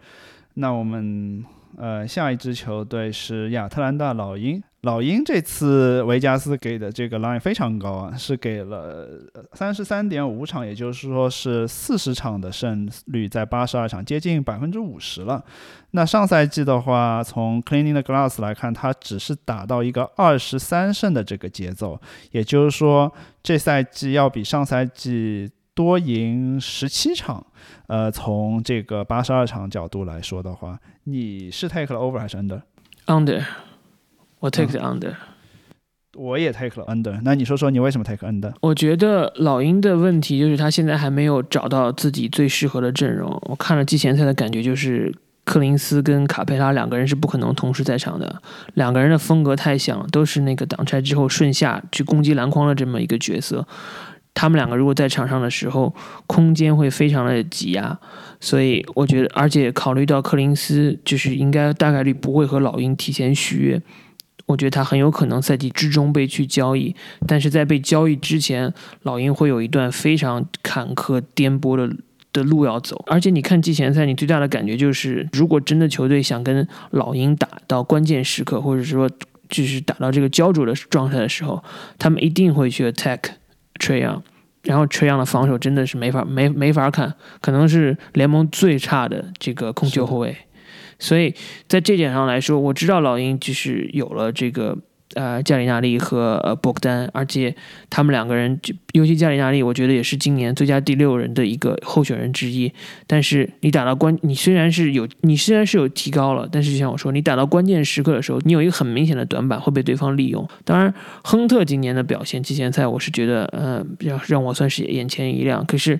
[0.54, 1.44] 那我们
[1.76, 4.62] 呃下一支球队是亚特兰大老鹰。
[4.82, 9.06] 老鹰这次维加斯给的这个 line 非常高啊，是给了
[9.52, 15.44] 三十三点五场，也就是说是四十场的胜率，在八十二场，接近百分之五十了。
[15.90, 23.12] 那上赛季的话，从 cleaning the glass 来看，他只是打到一个二十三胜的这个节奏，也就是说
[23.42, 27.44] 这赛季要比上赛季多赢十七场。
[27.88, 33.44] 呃，从这个八十二场角度来说的话，你是 take 了 over 还是 under？under
[34.40, 35.14] 我 take the under。
[36.16, 37.20] 我也 take 了 under。
[37.22, 38.52] 那你说说你为什么 take under？
[38.60, 43.30] 我觉得老鹰的问题就是他现在还没有找到自己最适合的阵容。
[43.46, 45.14] 我看了季前赛的感觉就是。
[45.42, 48.40] 克林斯跟卡佩拉两个人是不可能同时在场的，
[48.74, 53.66] 两个人的风格太像，都是那个挡拆之后顺下去攻击篮筐的这么一个角色。
[54.32, 55.92] 他们两个如果在场上的时候，
[56.28, 57.98] 空间会非常的挤压，
[58.38, 63.82] 所以我觉得，而且考虑到克林斯就是应该大概率不会和老鹰提前续约，
[64.50, 66.94] 我觉得他很有可能赛季之中被去交易，
[67.26, 71.90] 但是在被交易之前，老鹰会有一段非常坎坷颠簸的。
[72.32, 79.10] 的路要走，而且你看季前赛，你最大的感觉就是，如果真的球队想跟老鹰打到关键时刻，或者说
[79.48, 81.60] 就是打到这个焦灼的状态的时候，
[81.98, 83.18] 他们一定会去 attack
[83.80, 84.20] trayon
[84.62, 90.36] 然后 trayon 的防守真的是没法没没法看，可能是联盟最差的这个控球后卫，
[91.00, 91.34] 所以
[91.66, 94.78] 在这点上来说，我知道老鹰就是有了这个。
[95.14, 97.52] 呃，加里纳利和呃博格丹，而且
[97.90, 102.72] 他们两个人，就尤其加里纳利，我觉得也是今年最佳第六人的一个候选人之一。
[103.08, 110.48] 但是你打到关，你虽然是有，你虽然是有提高了，但是就像我说，你打到关键时刻的时候，你有一个很明显的短板会被对方利用。
[110.64, 115.66] 当然，亨特今年的表现，季前赛我是觉得，呃，让让我算是眼前一亮。
[115.66, 115.98] 可是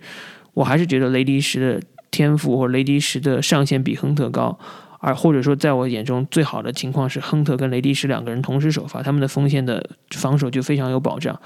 [0.54, 1.82] 我还是觉得雷迪什的
[2.12, 4.56] 天赋或雷迪什的上限比亨特高。
[5.00, 11.40] 而或者说，在我眼中，最好的情况是亨特跟雷迪什两个人同时首发，他们的锋线的防守就非常有保障。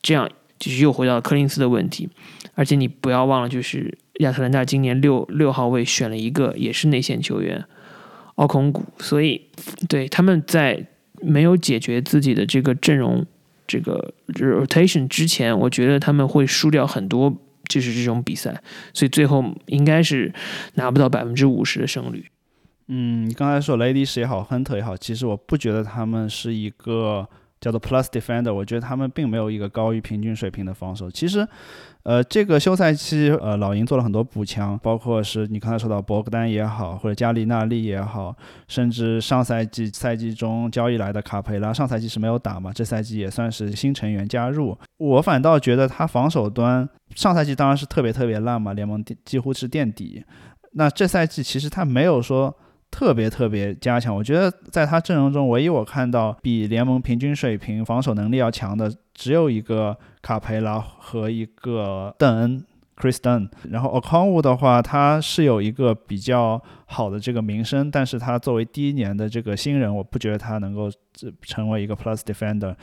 [0.00, 2.08] 这样就是又回到了柯林斯的问题。
[2.54, 7.64] 而且你不要忘了，就是亚特兰大今年六六号位选了一个也是内线球员
[8.36, 9.48] 奥孔古，所以
[9.88, 10.86] 对他们在
[11.20, 13.26] 没有解决自己的这个阵容
[13.66, 17.34] 这个 rotation 之前，我觉得他们会输掉很多
[17.68, 18.62] 就是这种比赛，
[18.94, 20.32] 所以最后应该是
[20.74, 22.26] 拿不到百分之五十的胜率。
[22.94, 27.26] 嗯，你刚才说雷迪什也好，亨特也好，其实我不觉得他们是一个
[27.58, 31.10] 叫做 plus defender，我觉得他们并没有一个高于平均水平的防守。
[31.10, 31.48] 其实，
[32.02, 38.36] 呃，这个休赛期，呃，老鹰做了很多补强，包括是你刚才说到博格丹也好，或者加里纳利也好，
[38.68, 44.76] 甚至上赛季赛季中交易来的卡佩拉，上赛季是没有打嘛，这赛季也算是新成员加入。
[44.98, 50.22] 我反倒觉得他防守端上赛季当然是特别特别烂嘛，联盟几乎是垫底。
[50.72, 52.54] 那这赛季其实他没有说。
[52.92, 62.64] 特别特别加强，我觉得在他阵容中，唯一我看到比联盟平均水平防守能力要强的，只有一个卡佩拉和一个邓恩
[62.96, 63.48] （Chris Dunn）。
[63.70, 70.90] 然后 o c o n w 的话，他是有一个比较好的这个名声，但是他作为第一年的这个新人，我不觉得他能够
[71.40, 72.76] 成为一个 Plus Defender。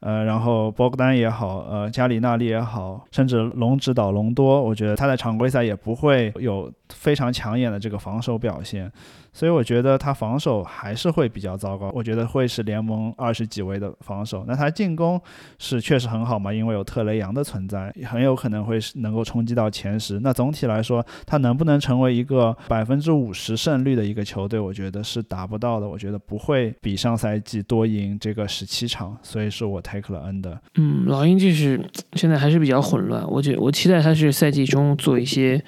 [0.00, 8.90] 呃，然后博格丹也好，呃，加里纳利也好，甚至龙指导隆多，我觉得他在常规赛也不会有非常抢眼的这个防守表现。
[9.38, 14.44] 所以我觉得他防守还是会比较糟糕，我觉得会是联盟二十几位的防守。
[14.48, 15.20] 那他进攻
[15.60, 20.18] 是确实很好嘛，因为有特雷杨的存在，很有可能会是能够冲击到前十。
[20.18, 25.88] 那总体来说，他能不能成为一个百分之五十胜率的一个球队，我觉得是达不到的。
[25.88, 30.60] 我觉得不会比上赛季多赢这个十七场，所以是我 take 了 N 的。
[30.74, 31.80] 嗯，老鹰就是
[32.14, 35.64] 现在还是比较混乱，我觉我期待他是赛季中做一些。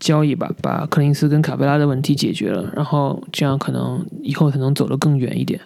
[0.00, 5.60] 交易吧，把柯林斯跟卡贝拉的问题解决了，然后这样可能以后才能走得更远一点。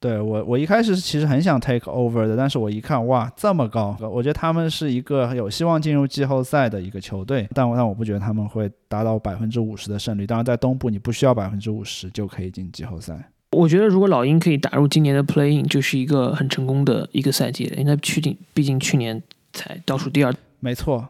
[0.00, 10.24] 对我，我一开始其实很想 take over 的，但是我一看，哇，这么高，我觉得他们是一个有希望进入季后赛的一个球队，但我但我不觉得他们会达到百分之五十的胜率。
[10.24, 13.30] 当然，在东部你不需要百分之五十就可以进季后赛。
[13.50, 19.20] 我觉得如果老鹰可以打入今年的 play in，就是一个很成功的一个赛季了，因为去年毕竟去年
[19.52, 20.32] 才倒数第二。
[20.60, 21.08] 没错。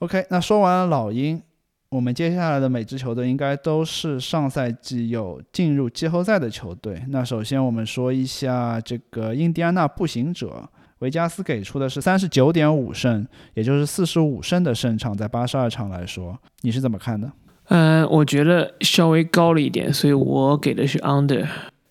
[0.00, 1.42] OK，那说完了老鹰，
[1.90, 7.02] 我们接下来的每支球队应该都是上赛季有进入季后赛的球队。
[7.08, 10.68] 那首先我们说一下这个印第安纳步行者，
[11.00, 17.32] 维加斯给出的是三十九点五胜，也就是四十五胜的胜场，在八十二场来说，你是怎么看的？
[17.70, 21.44] 嗯，我觉得稍微高了一点，所以我给的是 under。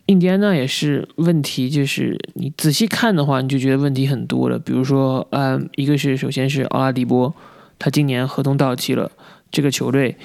[0.06, 4.58] 印第安纳也是问题，就是你仔细看的话，你就觉得问题很多了。
[4.58, 7.36] 比如说，嗯，一个是首先是奥拉迪波。
[7.80, 9.12] 他今年合同到期了，
[9.52, 10.18] 这个球队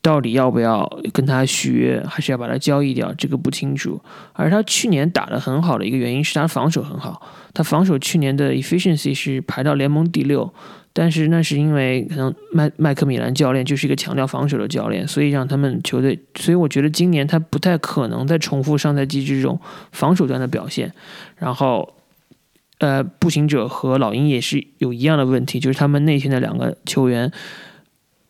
[0.00, 3.12] 到底要不要跟他续约，还是要把他交易掉？
[3.14, 4.00] 这个不清楚。
[4.32, 7.20] 而他去年打得很好的一个原因是他防守很好，
[7.52, 10.52] 他防守去年的 efficiency 是排到联盟第六，
[10.92, 16.18] 但是那是因为可能麦麦克米兰教练就是一个强调防守的教练，所以让他们球队。
[16.36, 19.60] 所以我觉得今年他不太可能再重复上赛季这种
[19.92, 20.92] 防守端的表现，
[21.36, 21.94] 然后。
[22.78, 27.30] 呃，步行者和老鹰也是有一样的问题，就是他们内线的两个球员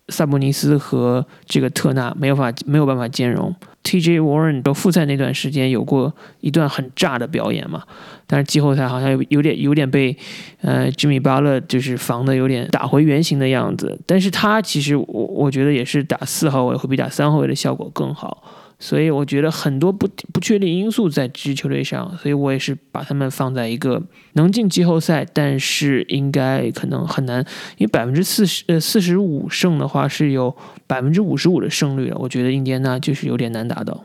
[0.09, 3.55] 萨博尼斯和这个特纳没有法没有办法兼容。
[3.85, 7.83] TJ Warren 都复赛那段时间有过一段很炸的表演嘛，
[8.27, 10.15] 但是季后赛好像有有点有点被
[10.61, 13.99] 呃 Jimmy Butler 就是防的有点打回原形的样子。
[14.07, 18.43] 但是他其实我我觉得也是打四号位会比打三号位的效果更好。
[18.81, 24.01] 所以我觉得很多不不确定因素在这支球队上，所以我也是把他们放在一个
[24.35, 27.45] 能进季后赛，但是应该可能很难，
[27.77, 34.05] 因为百分之四十呃四十五胜的话是有百分之五十五的胜率了，我觉得印第安纳就是有点难达到。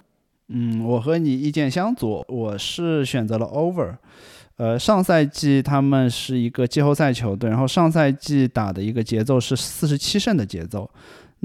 [0.49, 3.95] 嗯，我和你意见相左，我是选择了 over。
[4.57, 10.89] 呃，上赛季他们是一个季后赛球队，然后上赛季打的一个节奏是四十七胜的节奏。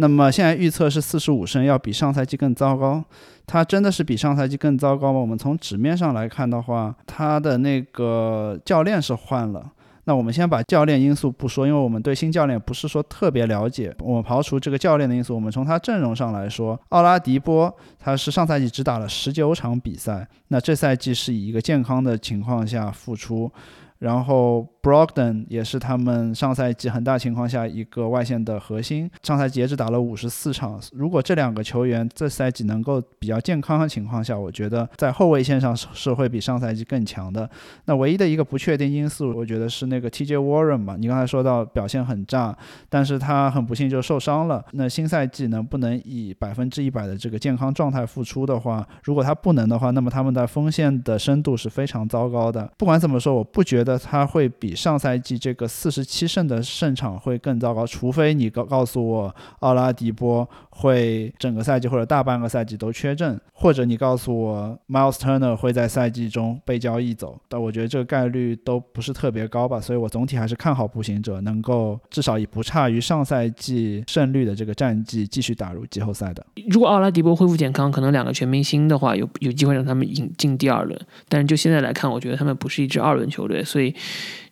[0.00, 3.02] 那么现在预测是四十五胜，要比上赛季更糟糕。
[3.46, 5.18] 他真的是比上赛季更糟糕吗？
[5.18, 9.72] 我们从纸面上来看的话，他的那个教练是换了。
[10.04, 13.92] 那我们先把教练因素不说，因为我们对新教练不是说特别了解。
[13.98, 23.50] 我们刨除这个教练的因素，我们从他阵容上来说，奥拉迪波他是上赛季只打了十九场比赛，那这赛季是以一个健康的情况下复出。
[23.98, 30.80] 然后 Brogdon 也是他们上赛季很大情况下一个外线的核心，上赛季也只打了五十四场。
[30.92, 37.50] 如果这两个球员这赛季能够比较健康的情况下，我觉得在后卫线上是会比上赛季更强的。
[37.86, 40.94] 那唯一的一个不确定因素，我觉得是那个 TJ Warren 吧。
[40.96, 42.56] 你刚才说到表现很炸，
[42.88, 44.64] 但是他很不幸就受伤了。
[44.72, 52.70] 那新赛季能不能以百分之一百的这个健康状态复出的话，如果他不能的话，那么他们的锋线的深度是非常糟糕的。
[52.78, 53.87] 不管怎么说，我不觉得。
[53.88, 60.46] 得他会比上赛季这个四十七胜的胜场会更糟糕，除非你告告诉我奥拉迪波
[60.80, 76.46] 会整个赛季或者大半个赛季都缺阵，或者你告诉我 Miles Turner 会在赛季中被交易走，但我觉得这个概率都不是特别高吧，所以我总体还是看好步行者能够至少以不差于上赛季胜率的这个战绩继续打入季后赛的。
[76.70, 80.96] 如果奥拉迪波恢复健康，可能两个全明星的话，有有机会让他们引进第二轮。
[81.28, 83.92] 但是就现在来看，我觉得他们不是一支二轮球队，所以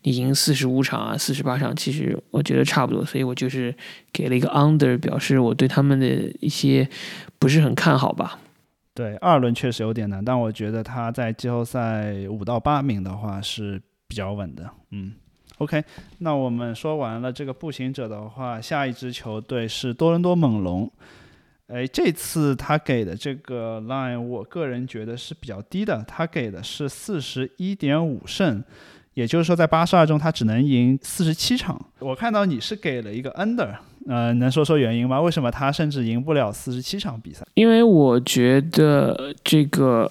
[0.07, 3.05] 已经四十五场啊、四十八场，其实我觉得差不多。
[3.05, 3.75] 所以我就是
[4.13, 6.07] 给了一个 under，表示我对他们的
[6.39, 6.89] 一些
[7.41, 8.39] 不是很看好吧。
[8.95, 14.71] 对，二轮确实有点难，但我觉得他在季后赛五到八名的话是比较稳的。
[14.93, 15.13] 嗯
[15.59, 15.83] ，OK，
[16.19, 20.89] 那我们说完了这个步行者的话，下一支球队是多伦多猛龙。
[21.67, 28.63] 哎，这次他给的这个 line，我个人觉得是比较低的，他给的是四十一点五胜，
[29.17, 31.81] 也就是说在八十二中他只能赢四十七场。
[32.01, 33.75] 我看到你是给了一个 under，
[34.07, 35.19] 呃，能说说原因吗？
[35.19, 37.43] 为什么他甚至赢不了四十七场比赛？
[37.55, 40.11] 因为我觉得这个。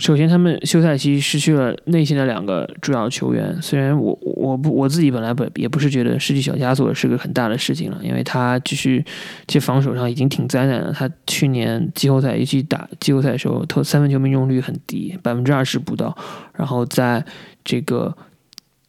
[0.00, 3.54] 首先，他们休赛期失去了内线的两个主要球员。
[3.60, 9.04] 虽然我我不我自己本来本也不是觉得失去小加索是个很大的事情了，因为他继续
[9.46, 10.90] 在防守上已经挺灾难的。
[10.90, 16.16] 他去年季后赛一去打季后赛的时候，投三分球命中率很低，百分之二十不到。
[16.54, 17.22] 然后在
[17.62, 18.16] 这个。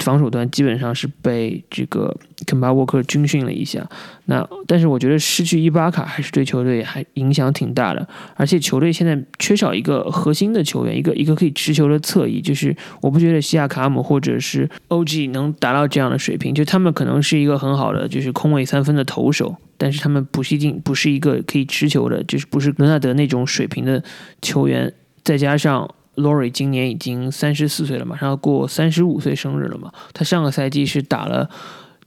[0.01, 3.87] 防守端基本上是被这个肯巴沃克军训了一下，
[4.25, 24.03] 那但是我觉得失去伊巴卡还是对球队还影响挺大的，而且球队现在缺少一个核心的球员，一个一个可以持球的侧翼，就是我不觉得西亚卡姆或者是 OG 能达到这样的水平，就他们可能是一个很好的就是空位三分的投手，但是他们不是一定不是一个可以持球的，就是不是伦纳德那种水平的
[24.41, 24.91] 球员，
[25.23, 25.87] 再加上。
[26.15, 29.91] Lori 今年已经三十四岁了，马上要过三十五岁生日了嘛。
[30.13, 31.49] 他上个赛季是打了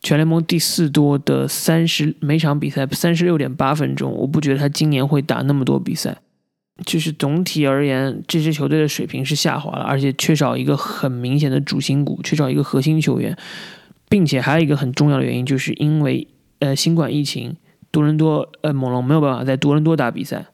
[0.03, 4.13] 全联盟第四多的三十每场比赛三十六点八分钟。
[4.13, 6.19] 我不觉得他今年会打那么多比赛。
[6.85, 13.37] 就是总体而言，这支球队的水平是下滑了，而且缺少一个很明显的主心骨，缺少一个核心球员，
[14.09, 16.27] 并且还有一个很重要的原因，就是因为
[16.59, 17.57] 呃新冠疫情，
[17.93, 20.47] 多伦多呃猛龙没有办法在多伦多打比赛，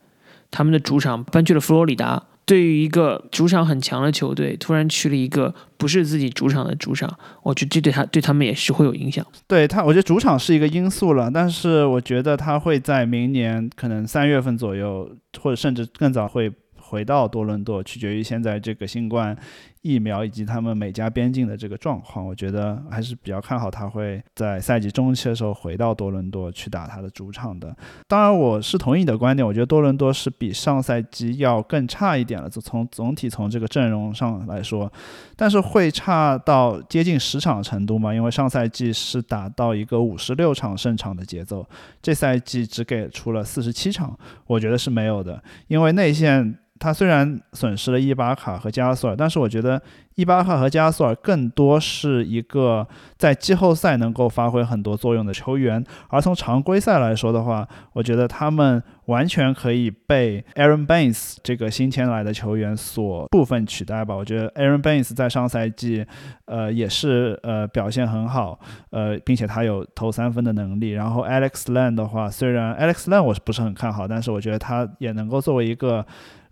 [0.50, 2.24] 他们的主场搬去了佛罗里达。
[2.50, 7.08] 对于一个主场很强的球队，突然去了一个不是自己主场的主场，
[7.44, 9.24] 我觉得这对他对他们也是会有影响。
[9.46, 15.08] 对他，我觉得主场是一个因素了，但是我觉得他会在明年可能三月份左右，
[15.40, 16.50] 或者甚至更早会
[16.90, 19.36] 回到多伦多，取决于现在这个新冠。
[19.82, 27.74] 疫苗以及他们美加边境的这个状况，我觉得还是比较看好他会在赛季中期的时候回到多伦多去打他的主场的。
[28.06, 34.92] 当然，我是同意你的观点，我觉得多伦多是比上赛季要更差一点了，就从总体从这个阵容上来说，
[35.34, 38.12] 但是会差到接近十场程度吗？
[38.12, 41.66] 因为上赛季是打到一个五十六场胜场的节奏，
[42.02, 44.14] 这赛季只给出了四十七场，
[44.46, 46.58] 我觉得是没有的，因为内线。
[46.80, 49.80] 他虽然损失了伊巴卡和加索尔，但是我觉得
[50.14, 64.14] 伊巴卡和加索尔更多是一个在季后赛能够发挥很多作用的球员，而从常规赛来说的话，我觉得他们完全可以被 Aaron Baines 这个新签来的球员所部分取代吧。
[64.16, 66.06] 我觉得 Aaron Baines 在上赛季，
[66.46, 68.58] 呃，也是呃表现很好，
[68.88, 70.92] 呃，并且他有投三分的能力。
[70.92, 76.06] 然后 Alex Len 的话，虽然 Alex Len 我是不是很看好，但是我觉得他也能够作为一个。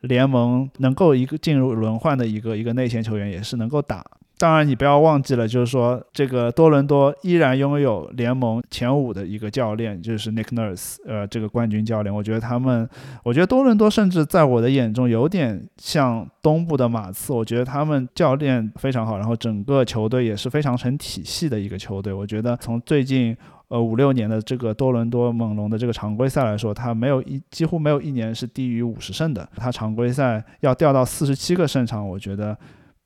[0.08, 4.04] 联盟能够一个进入轮换的一个一个内线球员也是能够打。
[4.40, 12.14] 当然，你不要忘记了，就是说这个多伦多依然拥有联盟前五的一个教练，就是 Nick Nurse，呃，这个冠军教练。
[12.14, 12.88] 我觉得他们，
[13.24, 17.32] 我觉得多伦多甚至在我的眼中有点像东部的马刺。
[17.32, 22.12] 我觉得他们教练非常好，然后整个球队也是非常成体系的一个球队。
[22.12, 23.36] 我觉得从最近。
[23.68, 29.46] 呃，五六年的这个多伦多猛龙的这个常规赛来说，他没有一几乎没有一年是低于五十胜的。
[29.56, 32.56] 他常规赛要掉到四十七个胜场，我觉得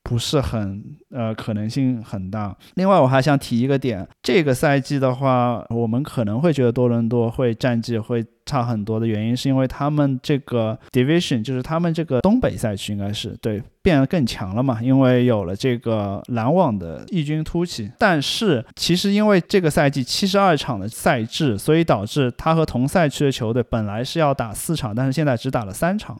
[0.03, 2.55] 不是很呃可能性很大。
[2.75, 8.25] 另外，我还想提一个点，这个赛季的话，我们可能会觉得多伦多会战绩会。
[8.45, 17.89] 差很多的原因是因为他们这个 division 就是他们这个东北赛区应该是对变得更强了嘛，因为有了这个篮网的异军突起。
[17.97, 26.19] 但是其实因为这个赛季七十二场的赛制，所以导致他和同赛区的球队本来是要打四场，但是现在只打了三场，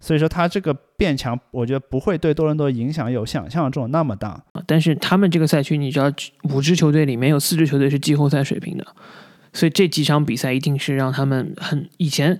[0.00, 4.42] 所以说他这个变强，我觉得不会对多伦多影响有想象中那么大。
[4.66, 6.12] 但是他们这个赛区，你知道
[6.54, 8.86] 五支球队里面有四支球队是季后赛水平的。
[9.52, 12.38] 所以这几场比赛一定是让他们很以前，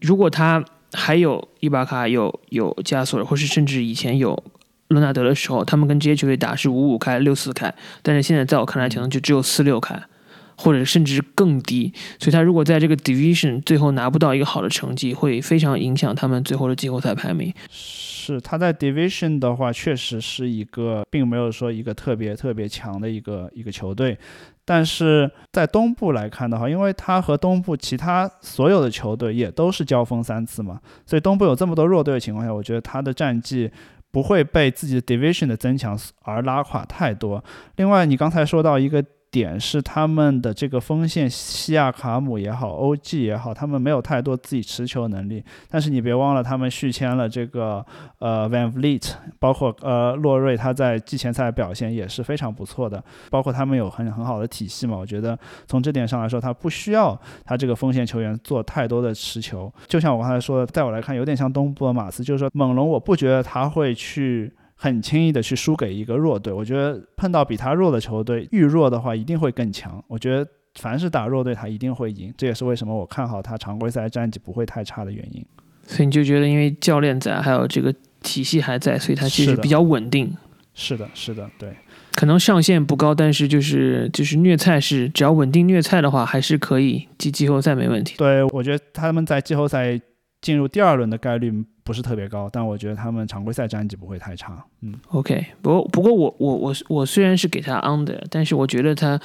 [0.00, 4.42] 如果他还有伊巴卡有有加索尔，或是甚至以前有
[4.88, 10.02] 伦纳德的时候，他们跟这些球队打是五五开、六四开，但是现在在我看来，可能就只有四六开，
[10.56, 11.92] 或者甚至更低。
[12.18, 17.52] 所以他如果在这个 division 最后拿不到一个好的成绩，会非常影响他们最后的季后赛排名。
[17.70, 24.18] 是他在 division 的话，确实是一个，并没有说一个特别特别强的一个一个球队。
[24.64, 33.70] 但是在东部来看的话，因为他和东部其他所有的球队也都是交锋三次嘛，所以东部有这么多弱队的情况下，我觉得他的战绩
[34.10, 37.44] 不会被自己的 division 的增强而拉垮太多。
[37.76, 39.04] 另外，你刚才说到一个。
[39.36, 45.44] 点是他们的这个锋线西亚卡姆也好，OG 也好，他们没有太多自己持球能力。
[45.68, 47.84] 但是你别忘了，他们续签了这个
[48.18, 53.04] 呃 Van Vliet，包括呃洛瑞，他在季前赛表现也是非常不错的。
[53.30, 59.70] 包括他们有很很好的体系嘛，我觉得从这点上来说，他不需要他这个锋线球员做太多的持球。
[59.86, 64.50] 就像我刚才说的，在我来看，有点像东部的马刺，就是说猛龙，我不觉得他会去。
[64.78, 70.02] 很轻易的去输给一个弱队，我觉得碰到比他弱的球队，遇弱的话一定会更强。
[70.06, 75.44] 我觉得凡是打弱队，他一定会赢，这也是为什么我看好他常规赛战绩不会太差的原因。
[75.86, 80.36] 所以你就觉得，因为教练在，还有这个体系还在，所以他其实比较稳定。
[80.74, 81.74] 是的，是的，对。
[82.12, 88.16] 可能上限不高，但是就是就是虐菜是，只要稳定虐菜的话，还是可以进季后赛没问题。
[88.18, 89.98] 对，我觉得他们在季后赛
[90.42, 91.64] 进入第二轮的概率。
[91.86, 94.62] 不是特别高，但我觉得他们常规赛战绩不会太差。
[94.80, 99.18] 嗯，OK，不过不过我我我我虽然是给他 under，但是我觉得他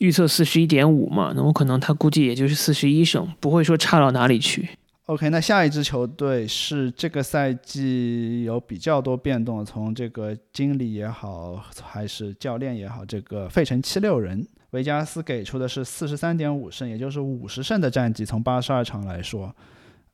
[0.00, 4.68] 预测四十一点五嘛，那我可能他估计也就是四十一胜，不会说差到哪里去。
[5.06, 19.54] OK，那下一支球队是这个赛季有比较多变动，从这个经理也好，还是教练也好，这个费城七六人，维加斯给出的是四十三点五胜，也就是五十胜的战绩，从八十二场来说。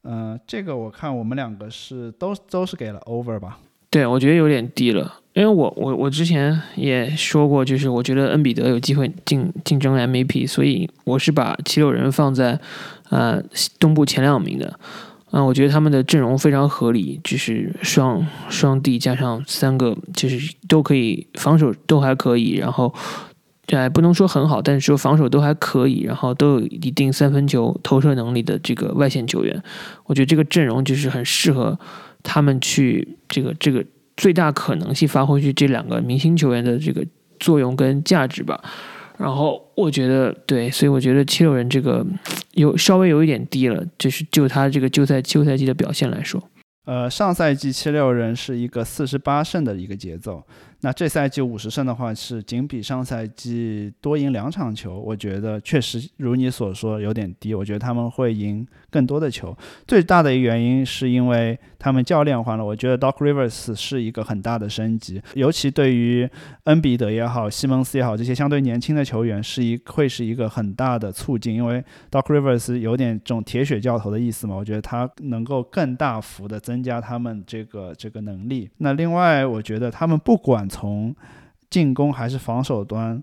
[0.05, 3.59] 嗯，这个我看我们两个是都都是给了 over 吧？
[3.91, 12.59] 对，我觉得有点低了，因为我我我之前也说过，就是我觉得恩比德有机会竞竞争 MVP，所以我是把七六人放在
[13.11, 13.43] 呃
[13.79, 14.79] 东部前两名的。
[15.33, 22.95] 嗯，我觉得他们的阵容非常合理，就是双双 D 加上三个，就是都可以防守都还可以，然后。
[23.71, 29.63] 对，不能说很好，但是说防守都还可以，然后都有一定三分球投射能力的这个外线球员，
[30.07, 31.79] 我觉得这个阵容就是很适合
[32.21, 33.85] 他们去这个这个
[34.17, 37.07] 最大可能性发挥去这两个明星球员的这个
[37.39, 38.61] 作用跟价值吧。
[39.17, 42.05] 然后我觉得对，所以我觉得七六人这个
[42.55, 46.43] 有稍微有一点低了，就是就他这个休赛休赛季的表现来说，
[46.87, 50.43] 呃，上赛季七六人是一个四十八胜的一个节奏。
[50.83, 57.55] 那这赛季五十胜的话，是仅比上赛季多赢两场球，我觉得确实如你所说有点低。
[57.55, 59.57] 我觉得他们会赢更多的球，
[59.87, 62.65] 最大的一个原因是因为他们教练换了。
[62.65, 66.29] 我觉得 Doc Rivers 是一个很大的升级，尤其对于
[66.65, 71.55] 恩比德也好、西蒙斯也好这些相对年轻的球员，是一会是一个很大的促进。
[71.55, 78.71] 因为 Doc Rivers 有点这种铁血教头的意思嘛，我觉得他能够更大幅的增加他们这个这个能力。
[78.79, 81.15] 那另外，我觉得他们不管从
[81.69, 83.23] 进攻还是防守端，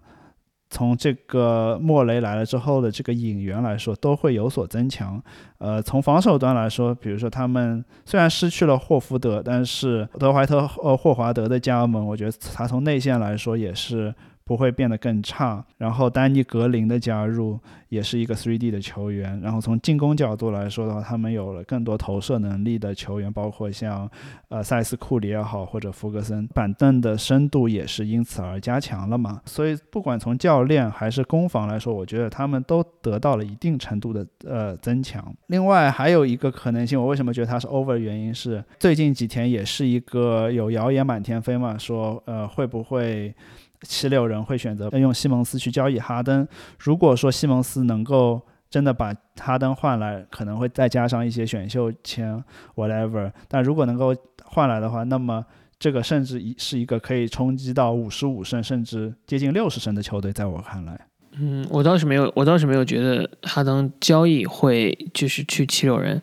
[0.70, 5.20] 从这个莫雷来了之后的这个引援来说，都会有所增强。
[5.58, 14.14] 呃，从防守端来说，比如说他们虽然失去了霍福德，但是德怀特呃霍华德的加盟，我觉得他从内线来说也是。
[14.48, 15.64] 不会变得更差。
[15.78, 19.40] 然后丹尼格林的加入也是一个 3D 的球员。
[19.42, 24.10] 然后从进攻角度来说的话，他们有了更多投射能力的球员，包括像
[24.48, 26.48] 呃塞斯库里也好，或者福格森。
[26.48, 29.42] 板凳的深度也是因此而加强了嘛。
[29.46, 35.36] 所以不管从教练还是攻防来说，我觉得他们都得到了一定程度的呃增强。
[35.48, 37.98] 另外还有一个可能性，我为什么觉得他是 over？
[37.98, 43.36] 原因是最近几天也是一个有谣言满天飞嘛，说呃会不会。
[43.82, 46.48] 七六人会选择用西蒙斯去交易哈登。
[46.80, 52.44] 如果说西蒙斯能够真的把哈登换来，可能会再加上一些选秀签
[52.76, 53.32] ，whatever。
[53.48, 55.46] 但如果能够换来的话，那么
[55.80, 61.00] 这个甚至一是一个可以冲击到五十五胜，甚至接近六十胜的球队，在我看来。
[61.40, 66.22] 嗯，我倒是没有，我倒是没有觉得哈登交易会就是去七六人。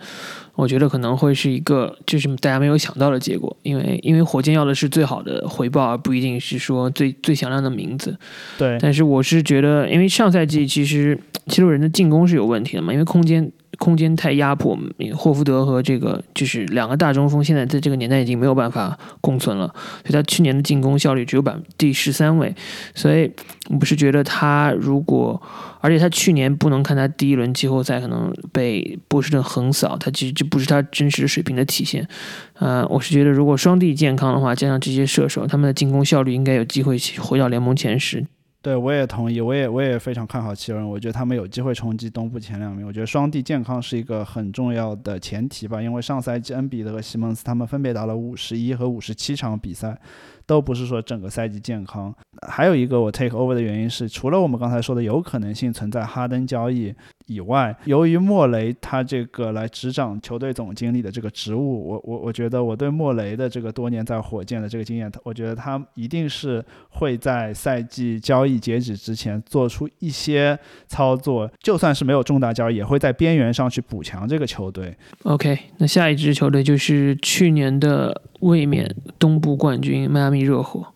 [0.57, 8.17] 我觉得可能会是一个就是大家没有想到的结果，因为因为火箭要的是最好的回报，而不一定是说最最响亮的名字。
[8.57, 8.79] 对。
[8.81, 13.51] 但是我是觉得，因为上赛季其实七六人的进攻是有问题的嘛，因为空间
[13.85, 14.78] 空间太压迫，
[15.14, 19.66] 霍福德和这个就是两个大中锋，现在在这个年代已经没有办法共存了。
[20.01, 22.55] 所以他去年的进攻效率只有百第十三位，
[22.95, 23.30] 所以
[23.68, 25.39] 我不是觉得他如果，
[25.82, 32.09] 而且他去年不能看他第一轮季后赛可能被波士顿横扫，他其实这不是他真实水平的体现。
[32.55, 38.24] 呃，我是觉得如果双帝健康的话，加上这些射手，他们的进攻效率应该有机会回到联盟前十。
[38.65, 42.87] 对，我也同意，我也我也非常看好奇人，我觉得他们有机会冲击东部前两名。
[42.87, 49.99] 我觉得双帝健康是一个很重要的前提吧，因为上赛季恩比德和西蒙斯他们分别打了五十一和五十七场比赛。
[50.47, 52.15] 都不是说整个赛季健康，
[52.47, 56.95] 还有一个我 take over 的原因是，除了我们刚才说的有可能性存在哈登交易
[57.27, 74.97] 以外，由于莫雷他这个来执掌球队总经理的这个职务，我我我觉得我对莫雷的这个多年在火箭的这个经验，我觉得他一定是会在赛季交易截止之前做出一些操作，就算是没有重大交易，也会在边缘上去补强这个球队。
[75.22, 78.22] OK，那下一支球队就是去年的。
[78.41, 80.87] 卫冕东部冠军迈阿密热火，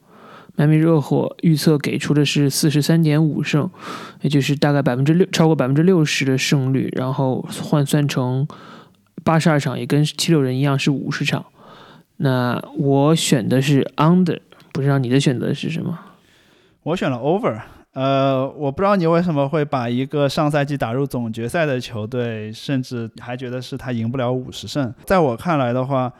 [0.58, 3.70] 迈阿密热火预测给出的是四十三点五胜，
[4.22, 8.44] 也就是大概百分之六，超过百分之六十的胜率，然后换算成
[9.22, 11.46] 八十二场，也跟七六人一样是五十场。
[12.16, 14.40] 那我选的是 under，
[14.72, 15.96] 不知道你的选择是什么？
[16.82, 17.56] 我选了 over。
[17.92, 24.92] 呃，我不知道你为什么会把一个上赛季打入总决赛的球队，甚至还觉得是他赢不了五十胜。
[25.06, 26.12] 在我看来的话。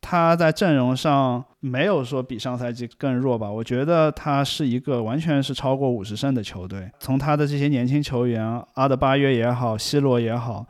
[0.00, 3.50] 他在阵容上没有说比上赛季更弱吧？
[3.50, 6.90] 我觉得他是一个完全是超过五十胜的球队。
[7.00, 10.66] 从他的这些年轻球员，阿德巴约也好，西罗也好，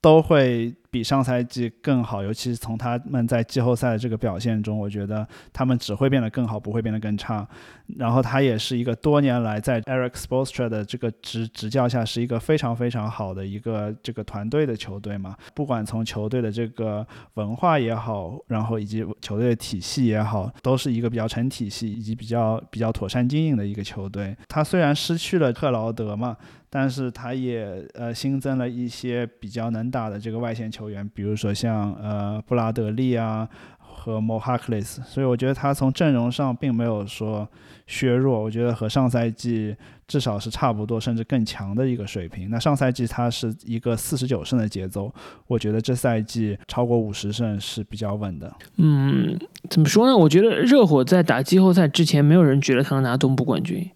[0.00, 0.74] 都会。
[0.92, 7.48] 比上赛季更好，尤其是从他们在季后赛的这个表现中，我觉得他们只会变得更好，不会变得更差。
[7.96, 15.34] 然后他也是一个多年来在 Eric Spoelstra 的这个执执教下，是一个非常非常好的一个这个团队的球队嘛。
[15.54, 24.36] 不管从球队的这个文化也好，然后以及球队的体系也好，都是一个比较成体系以及比较比较妥善经营的一个球队。
[24.46, 26.36] 他虽然失去了克劳德嘛。
[26.74, 33.46] 但是他也呃新增了一些比较能打的这个外线球员，比如说像呃布拉德利啊
[33.78, 37.46] 和莫哈克雷斯，所以我觉得他从阵容上并没有说
[37.86, 39.76] 削弱，我觉得和上赛季
[40.08, 42.48] 至少是差不多，甚至更强的一个水平。
[42.48, 45.12] 那上赛季他是一个四十九胜的节奏，
[45.46, 48.50] 我觉得这赛季超过五十胜是比较稳的。
[48.78, 50.16] 嗯，怎么说呢？
[50.16, 53.86] 我觉得热火在打季后赛之前，没有人觉得他能拿东部冠军。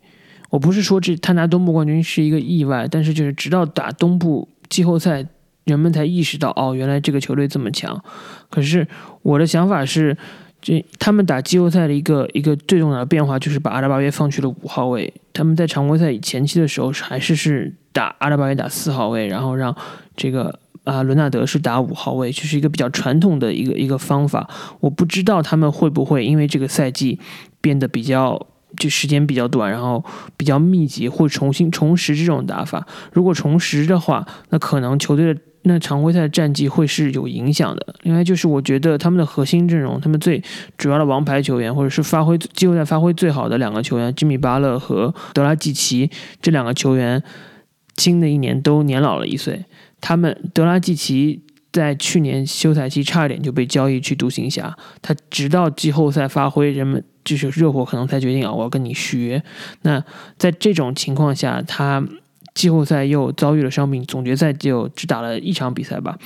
[0.49, 5.27] 我不是说这他拿东部冠军是一个意外，但是就是直到打东部季后赛，
[5.65, 8.01] 人们才意识到哦，原来这个球队这么强。
[8.49, 8.87] 可是
[9.23, 10.17] 我的想法是，
[10.63, 15.13] 这他们打季后赛的一个一个最重要的变化就是把阿拉巴约放去了五号位。
[15.33, 19.75] 他们在常规赛前期的时候还是是打阿拉巴约打四号位，然后让
[20.17, 24.49] 这个啊伦纳德是打五号位，就是一个比较传统的一个一个方法。
[24.79, 27.19] 我不知道他们会不会因为这个赛季
[27.61, 28.47] 变得比较。
[28.79, 30.05] 就时间比较短，然后
[30.37, 32.87] 比较密集，或重新重拾这种打法。
[33.13, 37.95] 如果重拾的话，那可能球队的那常规赛的战绩会是有影响的。
[38.03, 40.41] 另外就是我觉得他们的核心阵容，他们最
[40.79, 46.09] 主要的王牌球员，或者是发挥季后赛发挥最好的两个球员，吉米巴勒和德拉季奇
[46.41, 47.21] 这两个球员，
[47.97, 49.65] 新的一年都年老了一岁。
[50.01, 51.43] 他们德拉季奇
[51.77, 57.05] 在去年休赛期差一点就被交易去独行侠，他直到季后赛发挥，人们。
[57.27, 59.43] 就是热火可能才决定啊，我要跟你学。
[59.83, 60.01] 那
[60.39, 62.01] 在这种情况下，他
[62.57, 66.19] 季后赛又遭遇了伤病，总决赛就只打了一场比赛吧。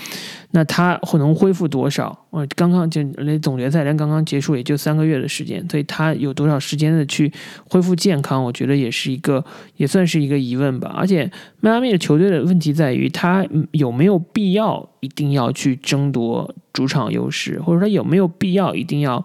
[0.53, 2.17] 那他会能恢复多少？
[2.31, 7.33] 我刚刚就连总决赛连刚刚结束也就三个月的时间，所以他有多少时间的去
[7.69, 8.43] 恢复健康？
[8.45, 9.45] 我觉得也是一个
[9.77, 10.95] 也算是一个疑问吧。
[10.97, 11.29] 而且
[11.59, 19.25] 迈阿密的球队的问题在于，他有没有必要一定要去争夺主场优势，或者说有没有必要一定要？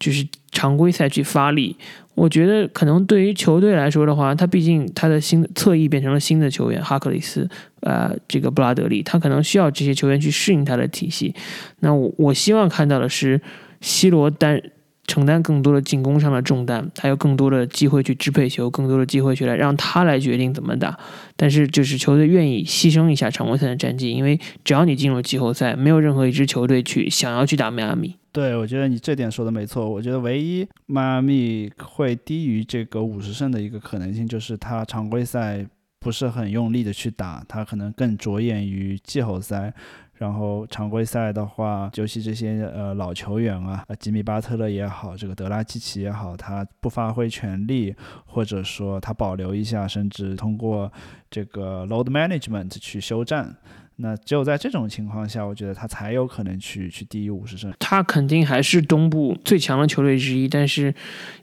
[0.00, 1.76] 就是常规赛去发力，
[2.14, 7.48] 我觉得可能对于球队来说的话，他毕竟他的新侧翼变成了新的球员哈克里斯，
[7.80, 11.34] 呃，这个布拉德利，他可能需要这些球员去适应他的体系。
[11.80, 13.40] 那我我希望看到的是
[13.80, 14.62] 西罗担
[15.06, 20.96] 承担更多的进攻上的重担，他有更多的机会去支配球，更多的机会去来让他来决定怎么打。
[21.36, 28.14] 但是就是球队愿意牺牲一下常规赛的战绩，因为只要你进入季后赛，没有任何一支球队去想要去打迈阿密。
[28.34, 29.88] 对，我觉得你这点说的没错。
[29.88, 35.64] 我觉得唯一迈阿密会低于这个五十胜的一个可能性，就是他常规赛
[36.00, 39.72] 不是很用力的去打，他可能更着眼于季后赛。
[40.14, 47.94] 然后常规赛的话，尤其这些呃老球员啊，吉米巴特勒也好，这个德拉季奇也好，他不发挥全力，
[48.26, 50.92] 或者说他保留一下，甚至通过
[51.30, 53.56] 这个 load management 去休战。
[53.96, 57.72] 那只有在这种情况下，我觉得他才有可能去去低于五十胜。
[57.78, 60.92] 他肯定还是东部最强的球队之一，但是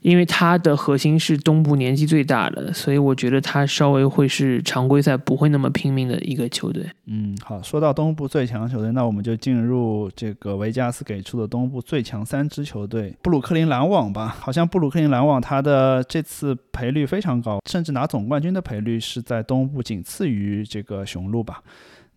[0.02, 6.84] 因为他的核心是东部年纪最大的，所以我觉得他稍微会是常规赛不会那么拼命的一个球队。
[7.06, 14.36] 嗯，好，说到东部最强球队，那我们就进入这个维加斯给出的东部最强三支球队——布鲁克林篮网吧。
[14.38, 21.62] 好像布鲁克林篮网他的这次赔率非常高，甚至拿总冠军的赔率是在东部仅次于这个雄鹿吧。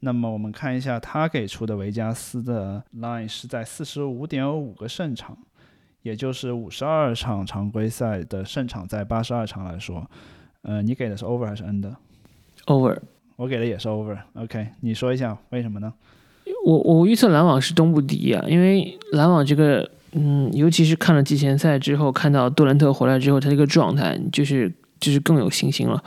[0.06, 5.36] 那么我们看一下他给出的维加斯的 line 是在四十五点五个胜场，
[6.04, 10.08] 也就是五十二场常规赛的胜场，在八十二场来说，
[10.62, 12.96] 呃，你给的是 over 还是 under？over，
[13.36, 14.16] 我给的也是 over。
[14.36, 15.92] OK，你说一下为什么呢？
[16.64, 26.04] 我我预测篮网是东部第一啊，因为篮网这个，嗯，尤其是看了季前赛之后，看到杜兰特回来之后，他这个状态就是就是更有信心了。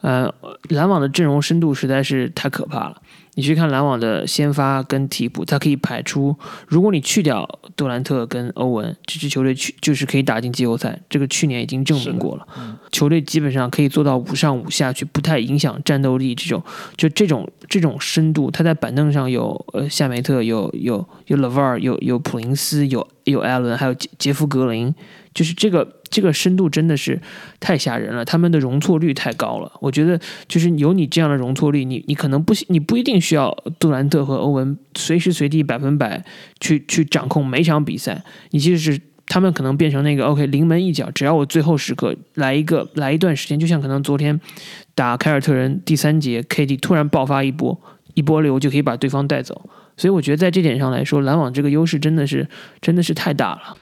[0.00, 0.32] 呃，
[0.70, 3.00] 篮网的阵容深度实在是太可怕了。
[3.36, 6.34] 你去看篮网的先发跟替补，他可以排出。
[6.66, 10.98] 如果你去掉杜兰特跟欧文，这支球队去就是可以打进季后赛。
[11.10, 12.46] 这个去年已经证明过了。
[12.90, 16.34] 球队基本上可以做到五上五下去，不太影响战斗力。
[16.34, 16.62] 这种
[16.96, 24.94] 就这种这种深度，他在板凳上有呃夏梅特，有有有 Lavar，有有普林斯，有有艾伦，还有杰杰夫格林。
[25.36, 27.20] 就是这个这个深度真的是
[27.60, 29.70] 太吓人了，他们的容错率太高了。
[29.82, 30.18] 我觉得
[30.48, 36.24] 就是有你这样的容错率，你你可能不你不一定需要杜兰特和欧文随时随地百分百
[36.58, 38.24] 去去掌控每场比赛。
[38.52, 44.40] 你即使是他们可能变成那个 OK 临门一脚，只要我最后时刻来一个来一段时间，就像可能昨天
[44.94, 47.78] 打凯尔特人第三节，KD 突然爆发一波
[48.14, 49.68] 一波流就可以把对方带走。
[49.98, 52.48] 所以我觉得在这点上来说，篮网这个优势真的是
[52.80, 53.76] 真的是太大了。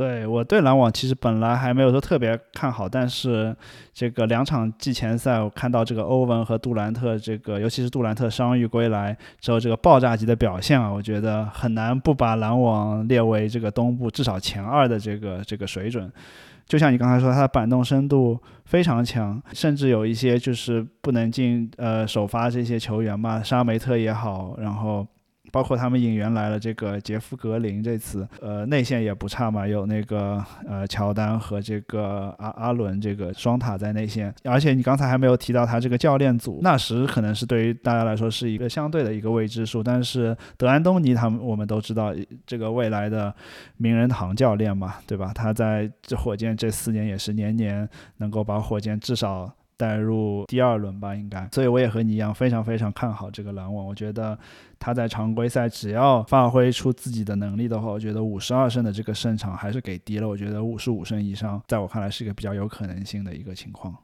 [0.00, 3.54] 对我对篮网其实本来还没有说特别看好，但是
[3.92, 16.10] 这个两场季前赛，我看到这个欧文和杜兰特这个，尤其是杜兰特伤愈归来之后这个爆炸级的表现啊，我觉得很难不把篮网列为这个东部至少前二的这个这个水准。
[16.66, 25.06] 就像你刚才说，他的板凳深度非常强，甚至有一些就是不能进呃首发这些球员嘛，沙梅特也好，然后。
[25.50, 42.14] 包括他们引援来了这个杰夫格林，这次呃内线也不差嘛，有那个呃乔丹和这个阿阿伦这个双塔在内线，而且你刚才还没有提到他这个教练组，纳什可能是对于大家来说是一个相对的一个未知数，但是德安东尼他们我们都知道
[42.46, 43.34] 这个未来的
[43.76, 45.32] 名人堂教练嘛，对吧？
[45.34, 47.88] 他在这火箭这四年也是年年
[48.18, 49.52] 能够把火箭至少。
[49.80, 53.86] 带入第二轮吧，应该，所以我也和你一样非常非常看好这个篮网。
[53.86, 54.38] 我觉得
[54.80, 60.26] 他在常规赛只要发挥出自己的能力的话，我觉得五十二胜的这个胜场还是给低了。
[60.26, 63.94] 我觉得五十五胜以上，在我看来是一个比较有可能性的一个情况。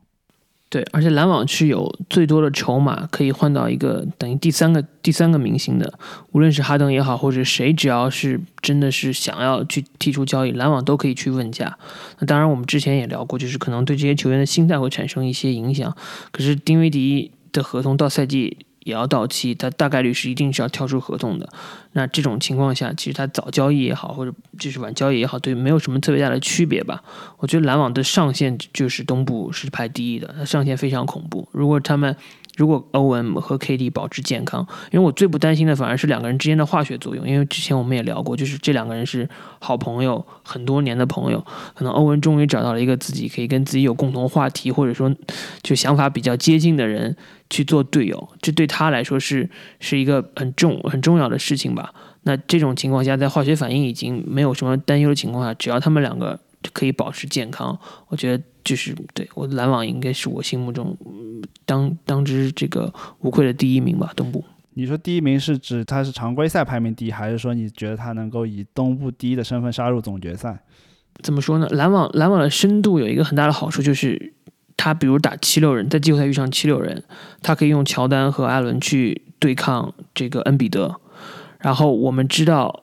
[0.69, 5.91] 对，而且篮网是有最多的筹码可以换到一个等于第三个第三个明星的，
[6.33, 11.79] 无论是哈登也好，或者谁，只要是真的是想要去提出交易，篮网都可以去问价。
[12.19, 15.97] 那当然，我们之前也聊过，就是可能对这些球员的心态会产生一些影响。
[16.33, 18.59] 可是丁威迪的合同到赛季。
[18.87, 21.49] 也要到期，他大概率是一定是要跳出合同的。
[21.93, 27.03] 那这种情况下，其实他早交易也好，或者就是晚交易也好，对没有什么特别大的区别吧。
[27.39, 31.49] 我觉得篮网的上限就是东部是排第一的，它上限非常恐怖。
[31.51, 32.15] 如果他们
[32.57, 37.29] 如果欧文和 KD 保持健康，因为我最不担心的反而是两个人之间的化学作用。
[37.29, 39.29] 因为之前我们也聊过，就是这两个人是
[39.61, 41.45] 好朋友，很多年的朋友。
[41.75, 45.15] 可能欧文终于找到了一个自己可以跟自己有共同话题，或者说
[45.63, 47.15] 就想法比较接近的人
[47.51, 49.49] 去做队友，这对他来说是
[49.79, 51.93] 是一个很重很重要的事情吧。
[52.23, 56.41] 那这种情况下，在化学反应已经没有什么担忧的情况下，只要他们两个
[56.73, 57.79] 可以保持健康，
[58.09, 58.43] 我觉得。
[58.67, 60.99] 就是对我篮网应该是我心目中
[61.65, 64.45] 当当之这个无愧的第一名吧，东部。
[64.75, 70.65] 你说第一名是指他是常规赛排名第一，还是说你觉得他能够以东部第一的身份杀入总决赛？
[71.23, 71.69] 怎么说呢？
[71.71, 74.35] 篮网篮网的深度有一个很大的好处，就是
[74.77, 77.05] 他比如打七六人，在季后赛遇上七六人，
[77.41, 80.97] 他可以用乔丹和艾伦去对抗这个恩比德。
[81.61, 82.83] 然后我们知道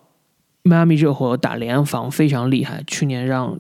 [0.64, 3.60] 迈阿密热火打联防非常厉害，去年让。